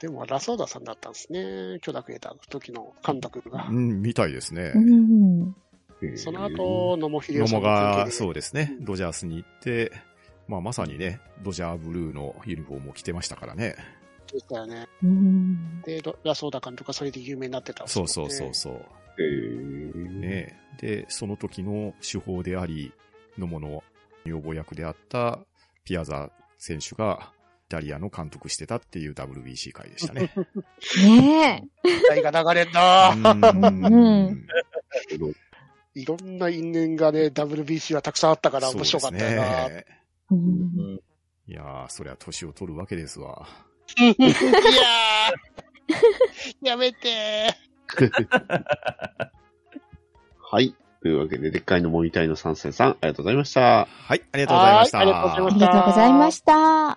[0.00, 1.78] でもラソーダさんだったんですね。
[1.82, 3.72] 許諾得た時の監督がう。
[3.72, 4.72] ん、みたいですね
[6.16, 9.92] その後、野茂秀野茂夫さんの関係が、でそうですね、ドジャースに行って、
[10.48, 13.76] まあまさにね、ドジャーブルーのユニフォームを着てましたからね。
[14.32, 14.88] でしたよね。
[15.02, 15.82] うん。
[15.82, 18.84] で、ロラソーダ監督がそれで有名になってたんですそうそうそうそう。
[19.20, 20.20] へー。
[20.20, 20.58] ね。
[20.78, 22.92] で、その時の手法であり、
[23.38, 23.82] 野茂の
[24.24, 25.38] 女房役であった
[25.84, 27.32] ピアザ選手が、
[27.66, 30.32] イタリアの監督してたっていう WBC 会でしたね。
[31.06, 31.88] ねえ。
[31.88, 33.10] 時代が流れんな。
[33.10, 34.46] うん。
[35.94, 39.68] いろんな因縁がね、WBC はたくさんあったから面白かったよな。
[39.68, 39.74] そ
[40.34, 41.02] う
[41.46, 43.46] いやー、そりゃ年を取るわけですわ。
[43.98, 44.24] いやー。
[46.66, 47.54] やめて
[50.42, 50.74] はい。
[51.02, 53.86] というわけで、でっかいのもみたいの三世さん、ありがとうございました。
[53.86, 54.98] はい、ありがとうございました。
[54.98, 55.10] はいあ
[55.48, 56.96] りがとうございました。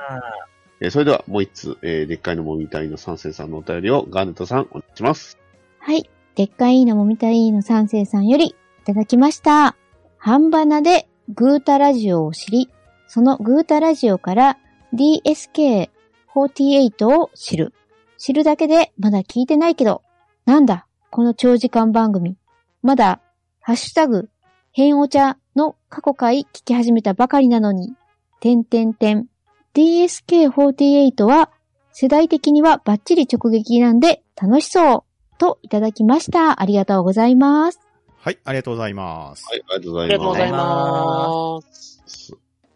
[0.82, 5.38] えーそれでは、もう一つ、えーでっかいのもみたいの三世さんのお便りを、ガーネットさん、お願いします。
[5.80, 6.10] はい。
[6.36, 9.76] でっかいのもみたいの三世さんよりいただきました。
[10.18, 12.70] 半ばなでグータラジオを知り、
[13.08, 14.58] そのグータラジオから
[14.94, 17.74] DSK48 を知る。
[18.18, 20.02] 知るだけでまだ聞いてないけど、
[20.46, 22.38] なんだ、この長時間番組。
[22.82, 23.22] まだ、
[23.62, 24.30] ハッシュタグ、
[24.72, 27.94] 変お茶の過去回聞き始めたばかりなのに、
[28.42, 29.28] てんてんてん。
[29.74, 31.50] DSK48 は
[31.94, 35.04] 世代的にはバッチリ直撃なんで楽しそう。
[35.38, 36.62] といただきました。
[36.62, 37.80] ありがとうございます。
[38.18, 39.46] はい、ありがとうございます。
[39.50, 40.12] はい、ありがとうごあざいます。
[40.12, 42.04] りがとうございます。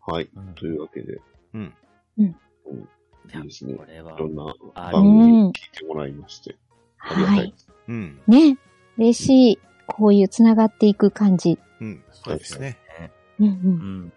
[0.05, 0.29] はい。
[0.35, 1.19] うんというわけで、
[1.53, 1.73] うん。
[2.17, 2.23] い
[3.39, 3.73] いですね。
[3.75, 5.47] これは、いろんなあう番組ん。
[5.47, 6.66] 聞いてもらいまして、ありがた
[7.13, 7.53] はいい。。
[7.87, 8.21] うん。
[8.27, 8.57] ね。
[8.97, 9.59] 嬉しい。
[9.87, 11.57] こういう繋がっていく感じ。
[11.79, 12.03] うん。
[12.11, 12.77] そうですね。
[13.39, 13.49] うんう。
[13.49, 14.13] うんん。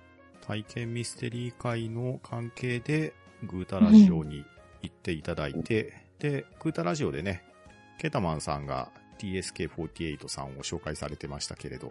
[0.46, 4.44] 体験ミステリー会の関係で、グータラジオに
[4.82, 7.44] 行っていただいて、で、グータラジオでね、
[7.98, 11.88] ケタマンさんが DSK48 さんを紹介されてましたけれど、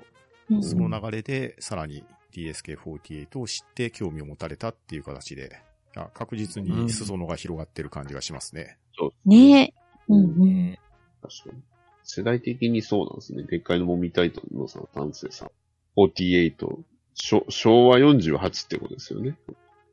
[0.50, 5.62] うんその流れでさらに DSK48 を知って興味を持たれたっていう形で、
[6.14, 8.78] 確実に裾野が広がってる感じがしますね。
[9.26, 9.74] ね
[10.08, 10.46] うんうん。
[10.46, 10.80] ね
[11.22, 11.62] 確かに。
[12.04, 13.44] 世代的にそうなんですね。
[13.44, 15.52] でっかいのもみたいとのさん、三世さん。
[15.98, 16.56] 48、
[17.14, 19.38] 昭昭和48ってことですよね。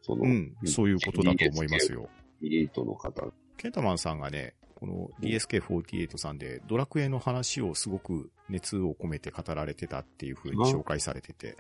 [0.03, 2.09] その、うん、そういうことだと思いますよ。
[2.43, 3.33] 48の方。
[3.57, 11.57] ケンタマンさんがね、この DSK48 さんでドラクエの話をすごく熱を込めて語られてたっていう風に紹介されてて、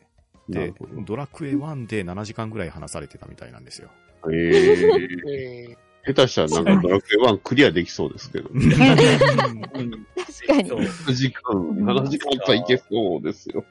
[0.48, 0.72] で。
[1.04, 3.90] ドラクエ1で7時間ぐらい話されてたみたいなんですよ。
[4.24, 5.28] えー、
[5.74, 5.76] え
[6.06, 8.48] 下手したらなんかドラクエ1クリアできそうですけど。
[8.48, 8.74] う ん確
[10.46, 10.80] かにそう。
[10.80, 13.64] 7時間、7時間といけそうですよ。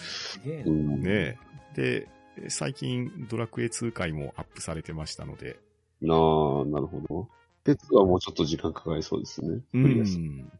[0.00, 1.00] すげえうん。
[1.02, 1.38] ねえ。
[1.74, 2.08] で、
[2.48, 5.58] 最近ドラクエ2回もアップされてましたので。
[6.00, 6.18] なあ、
[6.64, 7.28] なるほど。
[7.64, 9.60] 鉄はもうちょっと時間かかりそうですね。
[9.74, 10.50] うん。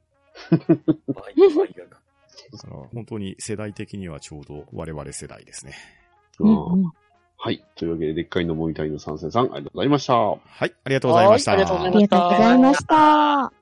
[2.92, 5.74] 本当に世代的にはちょうど我々世代ですね。
[6.38, 6.92] うん
[7.40, 7.64] はい。
[7.76, 10.14] というわけで、でっかいのもみたいの参戦さん、ありがとうございました。
[10.14, 11.52] はい、ありがとうございました。
[11.52, 13.52] はいありがとうございまありがとうございました。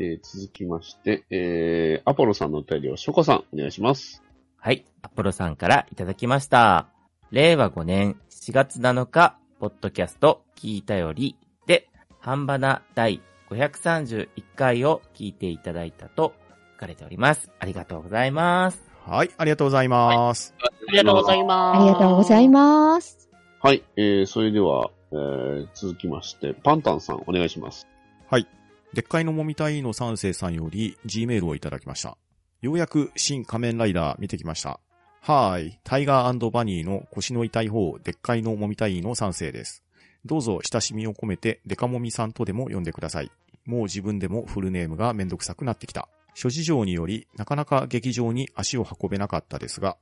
[0.00, 4.22] えー続きまして、えー、アポロさんのお便りをショコさん、お願いします。
[4.56, 6.88] はい、アポロさんからいただきました。
[7.30, 11.88] 令和5年7月7日、ポッドキャスト聞いたよりで、
[12.20, 13.20] 半ばな第
[13.50, 16.32] 531回を聞いていただいたと
[16.74, 17.50] 書かれております。
[17.58, 18.82] ありがとうございます。
[19.04, 20.54] はい、ありがとうございます。
[20.58, 21.78] ありがとうございます。
[21.78, 23.25] ありがとうございます。
[23.66, 23.82] はい。
[23.96, 27.88] えー、それでは、えー、続きまして、パンタンさん、お願いします。
[28.30, 28.46] はい。
[28.94, 32.16] でっかいのもみたいの三世さんより G メールをいただきました。
[32.60, 34.78] ようやく新仮面ライダー見てきました。
[35.20, 35.78] はーい。
[35.82, 39.82] タイガーバニーの腰の痛い方、でっかいのもみたいの三世です。
[40.24, 43.32] どうぞ親しみを込めてデカモミさんとでも呼んでください。
[43.64, 46.08] もう自分でもフルネームがめんどくさくなってきた。
[46.34, 49.96] 諸事情によりなかなか劇場に足を運べなかったですが、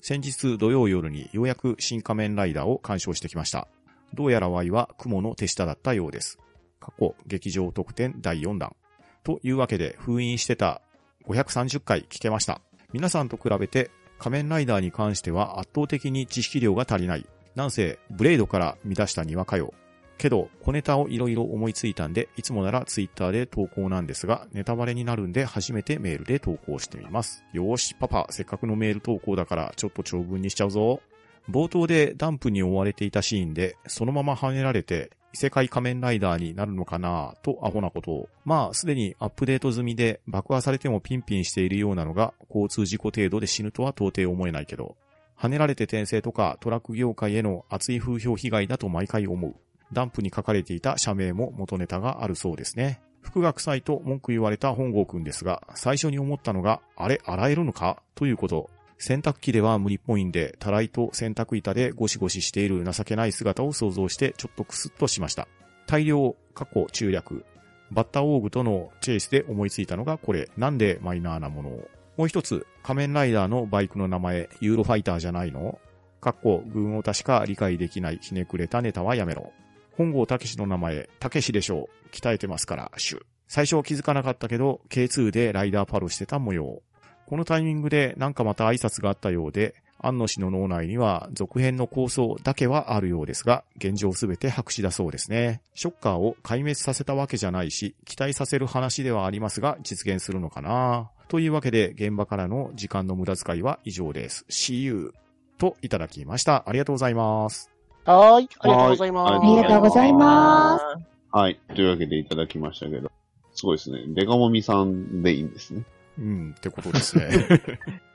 [0.00, 3.68] 先日土曜夜にようやく新仮面ライダーを鑑賞してきました。
[4.14, 6.38] どうやら Y は雲の手下だったようです。
[6.80, 8.74] 過去劇場特典第4弾。
[9.22, 10.80] というわけで封印してた
[11.26, 12.60] 530回聞けました。
[12.92, 17.26] 皆さんと比べて仮面ライダーに関しては圧倒的に知識量が足りない。
[17.54, 19.74] なんせブレードから乱したにわかよ。
[20.20, 27.42] けど、小ネタをいろいろ思いついたんで、いつもならツイッターで投稿なんですが、ネタバレになるんで初めてメールで投稿してみます。
[27.52, 31.00] よーし、パパ、せっかくのメール投稿だから、ちょっと長文にしちゃうぞ。
[31.48, 38.28] 冒頭でダンプに追われていたシーンで、そのまま跳ねられて、異世界仮面ライダーになるのかなとアホなことを。
[38.44, 44.96] まあ、すでにアップデート済みで爆破されてもピンピンしているようなのが、交通事故程度で死ぬとは到底思えないけど、
[45.38, 49.54] 跳ねられて転生とかトラック業界への熱い風評被害だと毎回思う。
[49.92, 53.00] ダンプに書かれていた社名も元ネタがあるそうですね。
[53.22, 58.02] 福学祭と文句言われた本郷くんですが、最初に思ったのが、あれ、洗えるのか？
[58.14, 58.70] ということ。
[58.98, 65.48] 洗濯機では無理っぽいんで、たらいと洗濯板でゴシゴシしている情けない姿を想像してちょっとクスッとしました。
[65.86, 67.44] 大量、過去、中略。
[67.90, 70.50] バッターオーグとのチェイスで思いついたのがこれ。
[70.56, 71.88] なんでマイナーなものを？
[72.16, 75.78] もう一つ、仮面ライダーのバイクの名前、ユーロファイターじゃないの？
[76.20, 79.52] かっこ、軍を確か理解できないひねくれたネタはやめろ。
[80.00, 82.08] 本郷武の名前、武史でしょう。
[82.10, 83.20] 鍛えてますから、シュ。
[83.48, 86.80] 最初は気づかなかったけど、K2 でライダーパロしてた模様。
[87.26, 95.60] このタイミングでなんかまた挨拶があったようで、安野氏の脳内には続編の構想だけはあるようですが、現状すべて白紙だそうですね。
[95.74, 104.46] ショッカーを壊滅させたわけじゃないし、期待させる話ではありますが、実現するのかなというわけで、現場からの時間の無駄遣いは以上です。
[104.48, 105.12] See you!
[105.58, 106.64] といただきました。
[106.66, 107.70] ありがとうございます。
[108.16, 108.48] はーい。
[108.60, 109.30] ありがとうございます。
[109.32, 110.84] はいありがとうございます。
[111.32, 111.60] はい。
[111.74, 113.10] というわけでいただきましたけど、
[113.54, 114.02] すごいですね。
[114.08, 115.84] デカモミさんでいいんですね。
[116.18, 117.28] うん、ってことですね。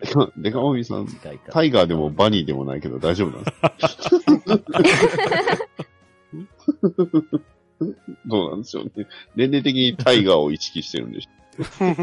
[0.02, 3.74] デ カデカモミさん、時代かタイガーでもバニーでもないけど大丈夫なんですか？
[8.26, 9.08] どうなんでしょうね。
[9.36, 11.32] 年齢的にタイガーを意識してるんでしょ
[11.62, 11.66] う。
[11.78, 11.96] タイ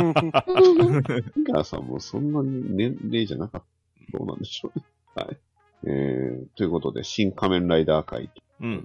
[1.53, 3.63] ガーさんもそんなに年齢じゃなかっ
[4.11, 4.19] た。
[4.19, 4.85] どうなんでしょうね。
[5.15, 5.37] はい。
[5.87, 8.31] えー、ということで、新仮面ライダー会。
[8.61, 8.85] うん。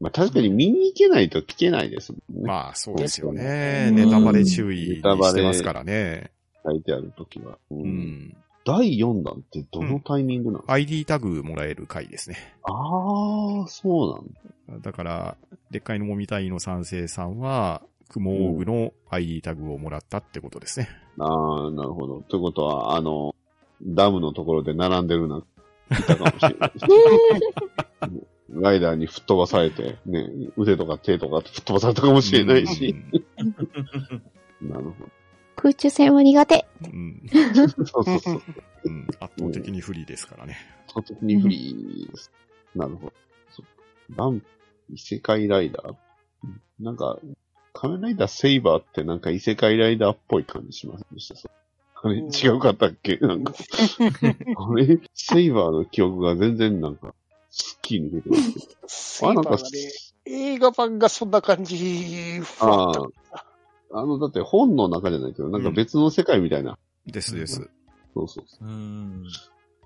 [0.00, 2.46] まあ確かに見に行けないと聞けないですもんね。
[2.46, 3.90] まあ、そうですようね。
[3.90, 6.30] んネタバレ注意ネタバレしてますからね。
[6.64, 7.58] 書いてあるときは。
[7.70, 8.36] ううんん。
[8.64, 12.36] 第4弾ってどのタイミングなの、ID タグもらえる回ですね。
[12.62, 14.22] ああ、そ
[14.64, 14.90] うなんだ。
[14.90, 15.36] だから、
[15.70, 20.88] でっかいのもみたいの三世さんは、雲オーグの ID タグをもらったってことですね。
[21.18, 22.20] ああ、なるほど。
[22.28, 23.34] ということは、あの、
[23.82, 25.42] ダムのところで並んでるな、
[25.98, 26.86] いたかもしれないです。
[28.52, 32.96] ライダーに吹っ飛ばされて、ね、腕とか手とか吹っ飛ばされたかもしれないし。
[34.60, 34.92] なるほ
[35.56, 36.66] 空中戦は苦手。
[36.82, 37.22] うん。
[37.26, 37.68] ど。
[37.86, 38.42] そうそうそう。
[38.84, 39.06] うん。
[39.20, 40.56] 圧倒的に不利ですからね。
[40.86, 42.32] 圧倒的にフリーです。
[42.74, 43.12] なるほど。
[43.50, 43.62] そ
[44.16, 44.42] ダン
[44.92, 45.94] 異世界ライダー？
[46.44, 47.18] うんなんか、
[47.72, 51.50] 仮面ライダーセイバーってなんか異世界ライダーっぽい感じしませんでした？
[52.02, 53.16] あれ、違うかったっけ？
[53.18, 57.14] なんか、あれ、セイバーの記憶が全然なんか、
[57.50, 58.64] スッキリ抜けてますけど。
[58.86, 59.62] セイバーがね、
[60.26, 63.12] 映画版がそんな感じ、ふわっと
[63.92, 66.78] あの、だって本の中じゃないけど、なんか別の世界みたいな。
[67.06, 67.68] ですです。
[68.14, 68.68] そうそうそう。
[68.68, 69.24] うん。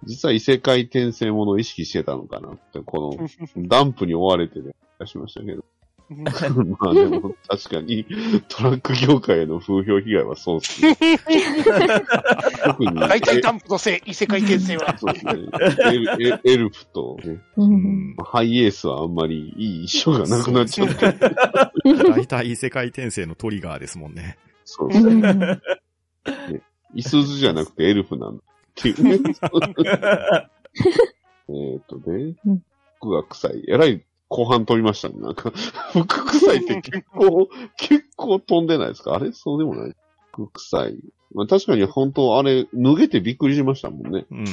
[0.04, 3.28] 実は異世界転生ものを意識してたのかなって、この、
[3.68, 5.64] ダンプに追われてね、出しましたけど。
[6.10, 8.04] まあでも、確かに、
[8.48, 10.96] トラック業界への風評被害はそうっすね。
[12.64, 14.98] 特に、大体担保のせい、異世界転生は。
[14.98, 15.32] そうですね。
[15.86, 17.38] エルエルエルフと、ね。
[18.24, 20.94] ハイエースはあんまりいい印象がなくなっちゃって。
[22.10, 24.36] 大体異世界転生のトリガーですもんね。
[24.64, 25.14] そうそうう。
[25.14, 25.60] ん
[26.94, 28.42] イスズじゃなくてエルフなんだっ
[28.74, 29.18] ていう ね。
[31.48, 32.62] えっとねうん、
[32.98, 33.64] 服が臭い。
[33.68, 34.04] えらい
[34.36, 35.14] 後半飛びましたね。
[35.20, 35.50] なんか、
[35.92, 39.14] 服臭いって結構、 結構飛んでないですか？
[39.14, 39.30] あれ？
[39.32, 39.94] そうでもない
[40.32, 40.98] 服臭い。
[41.34, 44.26] まあ確かに本当あれ、脱げてびっくりしましたもんね。
[44.30, 44.44] うん。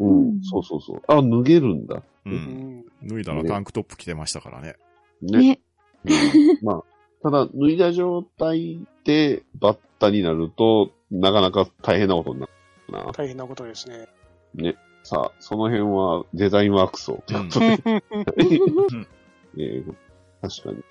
[0.00, 1.02] うん、うんそうそうそう。
[1.08, 1.96] あ、脱げるんだ。
[1.96, 2.02] う。
[2.30, 4.76] うんん脱いだらタンクトップ着てましたからね。
[5.22, 5.38] ね。
[5.38, 5.60] ね。
[6.04, 6.08] う
[6.54, 6.84] ん まあ、
[7.22, 12.52] ただ、脱いだ状態でバッタになると、なかなか大変なことになる
[12.92, 13.12] な。
[13.12, 14.06] 大変なことですね。
[14.54, 14.76] ね。
[15.08, 17.24] さあ、その辺はデザインワークスを。
[17.26, 17.48] うん
[19.56, 19.94] えー
[20.42, 20.84] 確かに。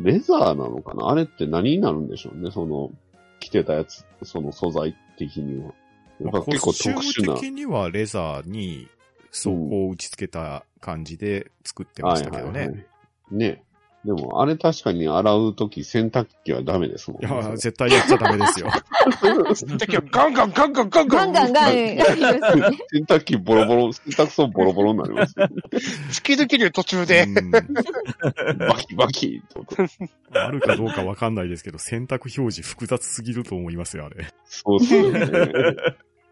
[0.00, 1.08] レザーなのかな？
[1.08, 2.52] あれって何になるんでしょうね？
[2.52, 2.92] その、
[3.40, 5.74] 着てたやつ、その素材的には。
[6.20, 7.34] やっぱコ結構特殊な。
[7.34, 8.86] 的にはレザーに
[9.32, 9.52] 底
[9.86, 12.60] を打ち付けた感じで作ってましたけどね。
[12.60, 12.86] はいはいはい。
[13.32, 13.64] ね。
[14.04, 17.34] でも、あれ確かに洗うとき洗濯機はダメですもんいね。
[17.34, 18.68] や、絶対やっちゃダメですよ。
[19.78, 21.72] 時はガンガンガンガンガンガンガンガンガン。
[21.72, 25.48] 洗濯機ボロボロ、洗濯槽ボロボロになりますよ。
[26.10, 27.62] 突き抜ける途中で、うんバ
[28.76, 29.64] キバキと。
[30.32, 34.26] あるかどうかわかんないですけど、選択表示複雑すぎると思いますよ、あれ。
[34.44, 35.26] そうっすよね。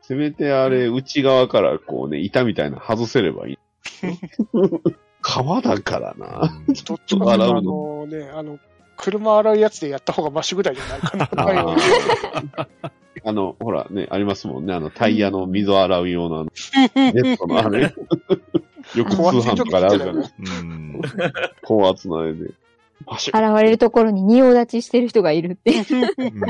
[0.02, 3.58] せめてあれ、内側からこうね、板みたいなの外せればいい。
[5.22, 6.62] 皮だからな。
[6.66, 8.58] うんどっちかというとあのね、あの、
[8.96, 11.28] 車洗うやつでやった方がマシぐらいじゃないかな。
[13.24, 14.74] あの、ほらね、ありますもんね。
[14.74, 16.50] あの、タイヤの溝洗う用のあの、
[16.94, 17.82] ネットのあれ。
[18.96, 21.00] よく通販とかであるじゃないうん。
[21.62, 22.50] 高圧のあれで。
[23.06, 25.72] 現れるところに仁王立ちしてる人がいるって。
[25.72, 26.40] うん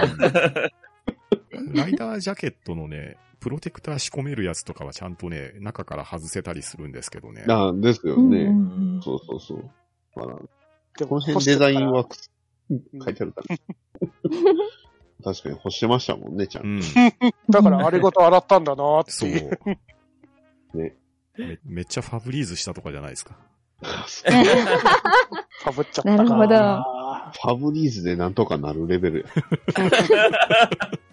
[1.74, 7.44] ライダージャケットのね、プロテクター仕込めるやつとかはちゃんとね、中から外せたりするんですけどね。
[7.48, 8.44] あですようんね。
[8.44, 9.70] うんそうそうそう。
[10.14, 10.26] まあ、
[10.96, 12.08] でこの辺デザインワーは。
[13.04, 13.56] 書いてあるから。
[15.24, 16.68] 確かに干してましたもんね、ちゃんと。
[16.68, 16.80] うん。
[17.50, 19.30] だからあれごと洗ったんだなってそう。
[19.30, 20.96] ね。
[21.36, 23.36] めめっちゃファブリーズしたとかじゃないですか。
[25.64, 26.56] かぶっちゃったかなるほど
[27.32, 29.26] ファブリーズでなんとかなるレベルや。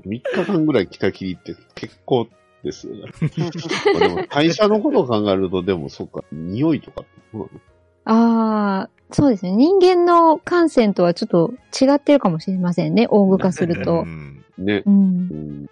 [0.00, 2.28] 3日間ぐらい着たきりって結構
[2.62, 3.02] ですよね。
[3.94, 7.60] まあでも会社のことを考えると、でもそっか、匂いとかってどうなの
[8.04, 9.52] ああ、そうですね。
[9.52, 13.06] 人間の感染とはちょっと違ってるかもしれませんね。
[13.10, 14.02] オーグ化するうと。
[14.02, 14.44] ん。
[14.58, 14.90] ねう。
[14.90, 15.34] んう。
[15.34, 15.66] ん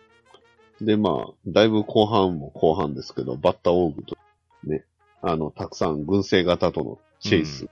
[0.80, 4.16] で、まあ、だいぶ後半も後半ですけど、バッタオーグと、
[4.64, 4.84] ね、
[5.22, 7.68] あの、たくさん軍勢型とのチェイス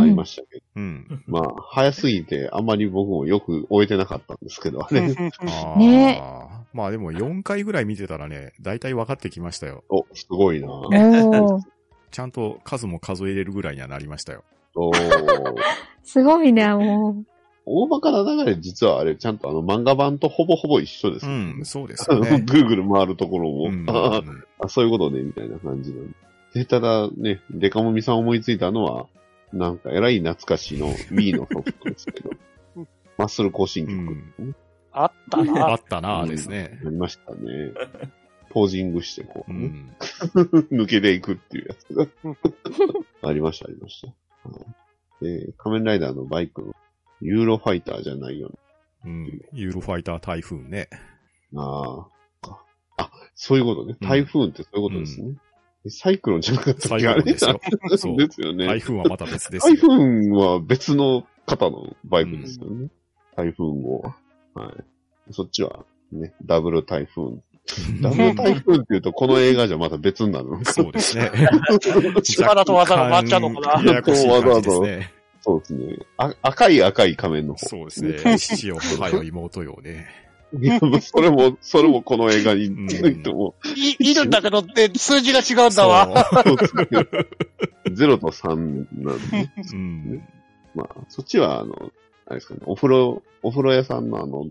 [0.00, 1.24] ありましたけど、うん。
[1.26, 5.00] まあ、早すぎてあんまり僕もよく終えてなかったんですけど、あれ、
[5.76, 6.42] ね。
[6.72, 9.84] まあでも4回ぐらい見てたらね、大体分かってきましたよ。
[9.88, 10.68] お、すごいな。
[12.10, 14.44] ちゃんと数も数えれるぐらいにはなりましたよ。
[14.74, 15.54] おー。
[16.04, 17.24] すごいな、もう。
[17.70, 22.44] 大まかな流れ、実はあれ、ちゃんとあの漫画版とほぼほぼ一緒ですね、ん、そうですあのよね。
[22.46, 24.22] Google 回るところも、うんあ
[24.58, 26.14] あ、そういうことね、みたいな感じなんで。
[26.54, 29.06] で、ただね、デカモミさん思いついたのは、
[29.52, 32.30] なんか、えらい懐かしの Wii のソフトですけど、
[33.16, 33.96] マッスル更新曲、
[34.38, 34.56] うん
[34.90, 35.74] あったあな。
[35.76, 36.80] ったなぁですね。
[36.84, 37.72] ありましたね。
[38.50, 39.96] ポージングして、こう、ねうん。
[40.72, 42.06] 抜けていくっていうやつが
[43.22, 44.08] ありました、ありました。
[44.08, 44.14] は
[44.58, 44.66] い
[45.20, 46.74] で、仮面ライダーのバイクの
[47.20, 48.52] ユーロファイターじゃないよ
[49.04, 49.40] うん。
[49.52, 50.88] ユーロファイター台風ね。
[51.52, 51.62] な。
[51.62, 52.08] あ
[52.42, 52.58] あ。
[52.98, 53.96] あ、そういうことね。
[54.00, 55.36] 台風ってそういうことですね。
[55.88, 57.96] サイクロンじゃなかったサイっけクロンですよあれ？
[57.98, 58.66] そうですよね。
[58.66, 59.80] 台風はまた別です台よ。
[59.80, 62.88] 風は別の方のバイクですよね。
[63.36, 64.16] 台風号は。
[64.54, 65.32] はい。
[65.32, 67.36] そっちは、ね、ダブル台風。
[68.02, 70.58] ダブル台風って言うと、この映画じゃまた別になるの？
[70.62, 70.72] か。
[70.72, 71.30] そうですね。
[72.22, 73.84] 力と技が回っちゃうのかな。
[73.84, 75.12] ややこしい感じですね。
[75.40, 75.96] そうですね。
[76.16, 77.66] あ赤い赤い仮面の方。
[77.68, 78.38] そうですね。
[78.38, 80.06] 父よ、母よ、妹よね。
[80.52, 86.26] いやそれも、それもこの映画にうんついても、い、いるんだけどって数字が違うんだわ。
[86.44, 86.86] そうですね。
[87.84, 89.52] 0と3なんでね。
[89.62, 89.80] そう。
[89.80, 90.22] うん。
[90.74, 91.92] まあ、そっちは、あの、
[92.26, 94.46] あれですかね、お風呂、お風呂屋さんのあの、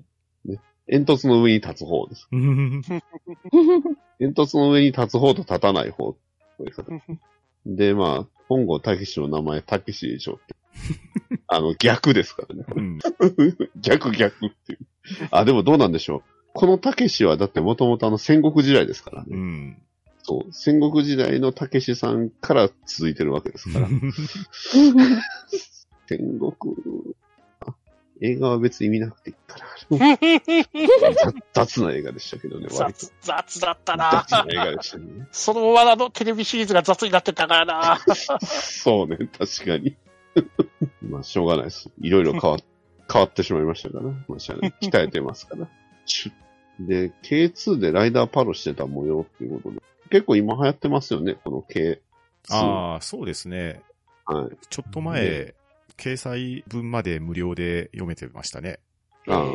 [0.46, 2.28] ね、煙突の上に立つ方です。
[2.32, 2.82] うん
[4.20, 6.16] 煙突の上に立つ方と立たない方。
[7.66, 10.56] で、まあ、本郷たけしの名前、たけしでしょって。
[11.48, 12.66] あの、逆ですからね。
[12.68, 13.00] うん。
[13.80, 14.80] 逆逆っていう。
[15.32, 16.22] あ、でもどうなんでしょう。
[16.54, 19.28] このたけしはだってもともとあの戦国時代ですからね。
[19.32, 19.78] うん。
[20.24, 20.52] そう。
[20.52, 23.88] 戦国時代のたけしさんから続いてるわけですから。
[26.08, 26.52] 戦国、
[27.62, 27.76] あ
[28.22, 29.66] 映画は別に見なくていいかな。
[31.54, 33.00] 雑雑な映画でしたけどね、割と。
[33.00, 35.28] 雑、雑だったな雑な映画でしたね。
[35.32, 38.00] そのままあのテレビシリーズが雑になってたからな
[38.50, 39.96] そうね、確かに。
[41.02, 41.90] まあ、しょうがないです。
[42.00, 42.58] いろいろ変わ、
[43.12, 44.04] 変わってしまいましたから。
[44.04, 45.68] まあ、鍛えてますから。
[46.80, 49.82] で、K2 でライダーパロしてた模様っていうことで。
[50.10, 52.00] 結構今流行ってますよね、この K2。
[52.52, 53.82] ああ、そうですね。
[54.26, 54.58] はい。
[54.70, 55.56] ちょっと前、
[55.98, 58.80] 掲載分まで無料で読めてましたね。
[59.28, 59.46] ああ。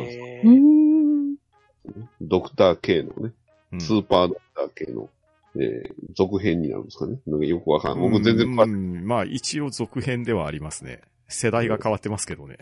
[2.21, 3.33] ドクター K のね、
[3.73, 5.09] うんスーパードクター K の、
[5.55, 7.17] えー続編になるんですかね。
[7.25, 8.09] なんかよくわかんない。
[8.09, 11.01] 僕全然パう、んまあ一応続編ではありますね。
[11.27, 12.57] 世代が変わってますけどね。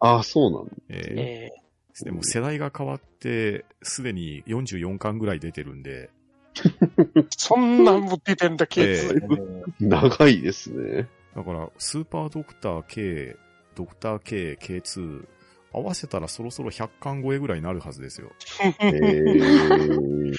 [0.00, 0.72] ああ、そうなんだ。
[0.88, 2.04] ええー。
[2.04, 9.74] でも世代が変わって、すでに44巻ぐらい出てるんで、ー そんなんも出てんだ、え K2。
[9.80, 11.08] 長いですね。
[11.36, 13.36] だから、スーパードクター K、
[13.74, 15.26] ドクター K、K2、
[15.72, 18.32] 合わせたらそろそろ100巻超えぐらいになるはずですよ。
[18.80, 20.34] えー、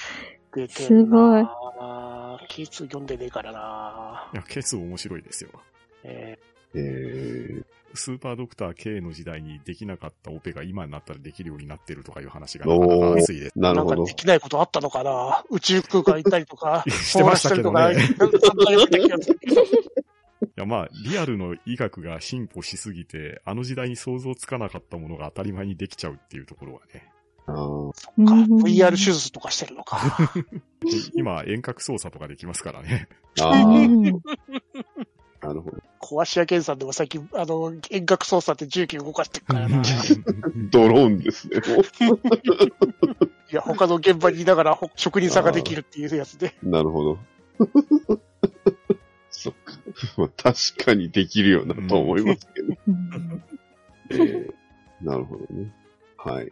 [0.70, 1.43] すんごい。
[1.43, 5.49] な K2 読んでねえからないや、K2 面白いですよ。
[6.03, 6.38] え
[6.74, 13.54] えー、スーパードクター K の時代にできなかったオペが今になったらできるようになってるとかいう話がなかなか熱いです。
[13.58, 14.14] ーなんかなるほどで。
[14.14, 15.44] きないことあったのかな？
[15.50, 17.96] 宇宙空間行ったりとかしてましたけどね
[20.42, 27.12] いや、まあ、リアルの医学が進歩しすぎて、あの時代に想像つかなかったものが当たり前にできちゃうっていうところはね。
[27.48, 30.32] あーかうん VR 手術とかしてるのか。
[31.14, 33.08] 今、遠隔操作とかできますからね。
[33.39, 34.22] あうー、ん
[35.42, 35.78] なるほど。
[36.00, 39.78] 壊し屋健さんでも最近、あの、遠隔操作って重機動かしてるからな。
[39.78, 39.82] い
[40.72, 41.62] ドローンですね。
[42.08, 42.20] も
[43.52, 46.56] や、他の現場にいながらほ職人さんができるっていうやつで。
[46.64, 47.20] うなるほど。
[49.30, 49.74] そっか。
[50.18, 52.74] まあ確かにできるよなと思いますけど。
[52.88, 53.44] うん
[54.12, 54.54] えー
[55.02, 55.74] なるほどね。
[56.16, 56.52] はい。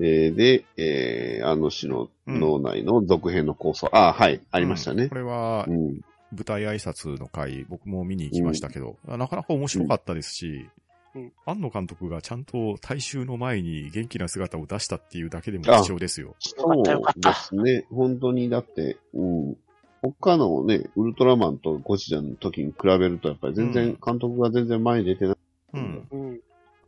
[0.00, 3.90] えーで、えー、あの氏の脳内の続編の構想。
[3.92, 4.40] あはい。
[4.50, 5.16] ありましたねこ。
[5.16, 6.00] れはう、ん。
[6.32, 16.36] 舞台挨拶の回、僕も見に行きましたけど、なかなか面白かったですし、うん庵野監督がちゃんと大衆の前に元気な姿を出したっていうだけでも貴重ですよ。
[16.38, 17.34] そうでた。
[17.34, 17.84] すね。
[17.90, 19.56] 本当に、だって、うん。
[20.02, 25.36] 他のね、ウルトラマンとゴジラの時に比べると、やっぱり全然、うん監督が全然前に出てない。
[25.74, 26.08] うん。
[26.12, 26.40] うん。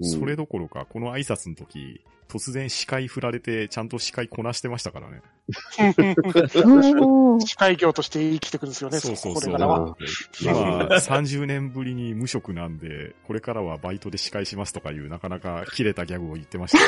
[0.02, 5.20] うんそれどころか、この挨拶の時、突然司会振られて、ちゃんと司会こなしてましたからね。
[5.48, 9.90] おー機械業として生きてくるんですよね、そうそうそうこれからは。
[9.90, 9.96] あ
[10.40, 16.78] 今、ー30年ぶりに無職なんで、これからはバイトで司会しますとかいう、なかなか切れたギャグを言ってました。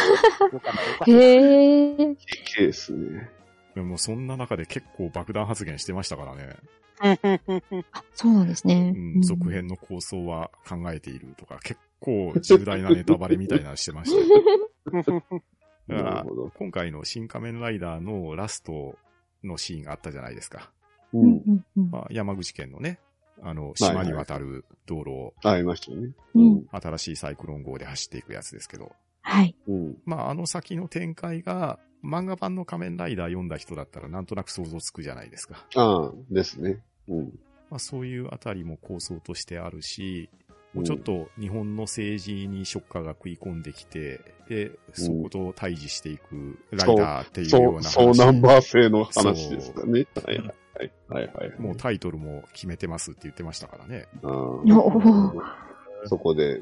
[1.07, 2.17] へー。
[2.57, 3.31] ケースね。
[3.75, 6.57] でもそんな中で結構爆弾発言してましたからね。
[7.01, 8.95] あ、そうなんですね。
[8.97, 15.23] うん、続編の構想は考えているとか、結構重大なネタバレみたいなのしてましたよ。
[15.89, 16.27] だから。
[16.55, 18.99] 今回の新仮面ライダーのラスト
[19.43, 20.71] のシーンがあったじゃないですか。
[21.15, 21.19] う。
[21.19, 22.99] うんんうんうんまあ、山口県のね、
[23.43, 26.13] あの、はい島に渡る道路をありましたね。
[26.35, 28.93] うん新しいサイクロン号で走っていくやつですけど、
[29.23, 29.57] はい。
[29.67, 29.97] うん。
[30.05, 35.65] まあ、あの先の展開が、漫画版の仮面ライダー読んだ人だったらなんとなく想像つくじゃないですか。
[35.75, 36.83] ああ、ですね。
[37.09, 37.25] うん。
[37.71, 40.29] まあ、そういうあたりも構想としてあるし、
[40.75, 48.17] もうちょっと日本の政治にショッカーが食い込んできて、で、そこと対峙していくライダーっていうようそう、な話。
[48.17, 50.07] そうナンバー制の話ですかね。
[50.15, 50.93] はいはいはい。
[51.09, 51.61] はいはい。
[51.61, 54.09] もうタイトルも決めてますって言ってましたからね。
[54.25, 56.61] あそこで、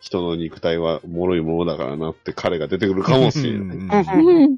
[0.00, 3.78] 人の肉体は脆いものだからなって彼が出てくるかもしれない。
[3.78, 4.04] うんね、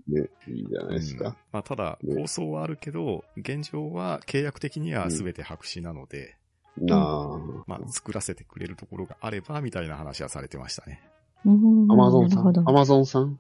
[0.08, 1.36] うんいいじゃないですうんか。
[1.52, 6.36] まあ、ただ、ね構想はあるけど、現状は契約的には全て白紙なので、
[6.78, 7.38] なあ。
[7.66, 11.02] まあ、作らせてくれるところがあれば、みたいな話はされてましたね。
[11.44, 12.48] うんアマゾンさん？
[12.68, 13.38] アマゾンさん？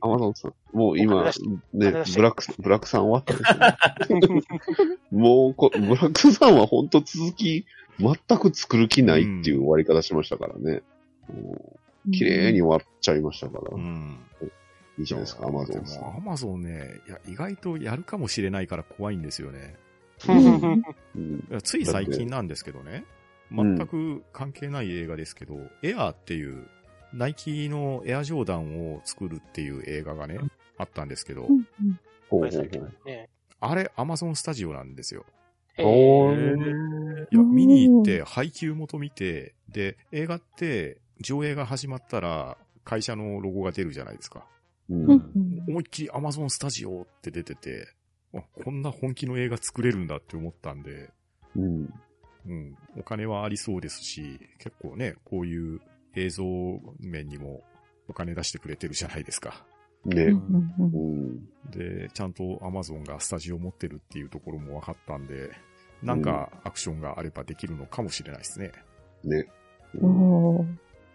[0.00, 0.54] アマゾンさん。
[0.72, 1.30] もう今、ね、
[1.72, 3.34] ブラック、ブラックさん終わった
[3.98, 4.42] ですね。
[5.12, 7.66] もうこ、ブラックさんは本当続き、
[7.98, 10.82] 全く作る気ないっていう終わり方しましたからね。
[11.32, 11.78] も
[12.08, 13.62] う綺麗に終わっちゃいましたから。
[13.74, 14.18] うん。
[14.98, 16.02] いいじゃないですか、アマゾンでさん。
[16.02, 19.76] もアマゾンね、いや、意外とやるかもしれないから怖いんですよね。
[20.28, 21.60] うん。
[21.62, 23.04] つい最近なんですけどね、
[23.50, 23.76] うん。
[23.76, 26.68] 全く関係ない映画ですけど、エアーっていう、
[27.12, 30.38] ナイキのエアジョーダンを作るっていう映画がね、
[30.78, 31.46] あったんですけど、
[33.60, 35.24] あれ、アマゾンスタジオなんですよ。
[35.78, 36.56] おえー。
[36.56, 44.46] ーいや、見に行って、配給元見て、で、映画って、上映が始まったら、会社のロゴが出るじゃないですか。
[44.90, 45.04] うん。
[45.04, 45.64] うんうん。
[45.68, 48.01] 思いっきりアマゾンスタジオって出てて、あ
[48.64, 51.10] こんな本気の映画作れるんだって思ったんで、
[51.56, 51.92] うん。
[52.46, 55.80] うん、お金はありそうですし、結構ね、こういう
[56.16, 56.44] 映像
[56.98, 57.62] 面にも
[58.08, 59.64] お金出してくれてるじゃないですか。
[60.04, 60.24] ね。
[60.24, 61.48] うんうんううんん。
[61.70, 65.52] で、ちゃんと Amazon がスタジオ持ってるっていうところも分かったんで、
[66.02, 68.72] なんかアクションがあればできるのかもしれないですね。
[69.22, 69.46] ね。
[70.00, 70.66] おー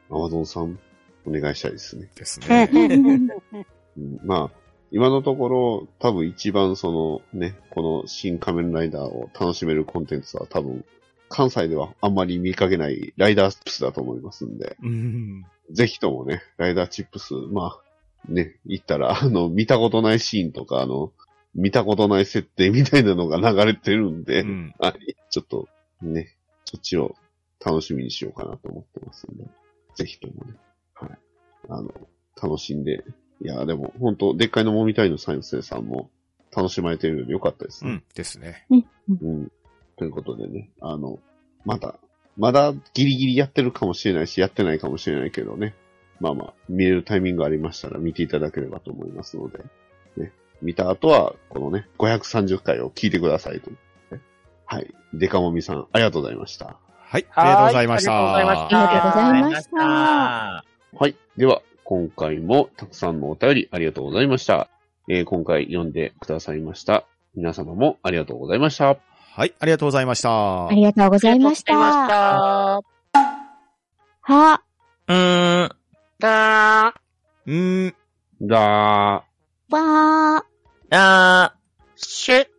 [0.10, 0.80] アマゾンさん、
[1.26, 2.10] お願いしたいですね。
[2.16, 2.70] ですね。
[3.98, 10.86] うんまあ、今のところ、多分一番そのね、この新仮面ライダーを楽しめるコンテンツは多分、
[11.30, 15.46] 関西ではあんまり見かけないライダーチップスだと思いますんで、うん。
[15.72, 17.78] ぜひともね、ライダーチップス、ま
[18.28, 21.12] あ、ね、行ったら、あの、見たことないシーンとか、あの、
[21.54, 24.74] 見たことない設定みたいなのが流れてるんで、うん。
[24.80, 25.68] はい、ちょっと、
[26.02, 26.36] ね、
[26.66, 27.16] そっちを
[27.66, 29.44] 楽しみにしようかなと思ってますんで、
[29.96, 30.54] ぜひともね、
[30.94, 31.10] はい、
[31.70, 31.92] あの、
[32.42, 33.04] 楽しんで、
[33.42, 36.10] いや、でも、本当でっかいのもみたいの先生さんも
[36.56, 37.92] 楽しまれてるのでよかったですね。
[37.92, 38.04] うん。
[38.16, 38.66] ですね。
[38.70, 38.76] う
[39.28, 39.52] ん。
[39.98, 41.20] ということでね、あの、
[41.66, 41.96] まだ、
[42.38, 45.76] まだギリギリやってるかもしれないし、やってないかもしれないけどね。
[46.20, 49.60] まあまあ、見れるタイミングがありましたら見ていただければと思いますので、
[50.18, 50.32] ね。
[50.62, 53.78] 見た後は、このね、530回を聞いてくださいと、ね。
[54.66, 54.94] はい。
[55.14, 56.80] デカモミさん、ありがとうございました。
[57.10, 57.26] はい。
[57.34, 58.90] ありがとうございましはいありがとうございましたた。
[58.90, 60.66] ありがとうございました
[61.00, 61.16] はい。
[61.38, 64.68] では、今回もたくさんのお便りありがとうございました。
[65.08, 67.06] えー今回読んでくださいました。
[67.34, 68.98] 皆様もありがとうございました。
[69.38, 69.54] はい。
[69.58, 70.74] ありがとうございましたあ。
[70.74, 72.82] りがとうございましありがとうございた。
[74.28, 74.62] まは、
[75.08, 75.70] うーん。
[75.70, 75.76] し
[76.20, 76.88] た。
[77.46, 77.96] うーん。
[78.42, 79.74] だー。
[79.74, 80.44] わー。
[80.92, 82.57] あー。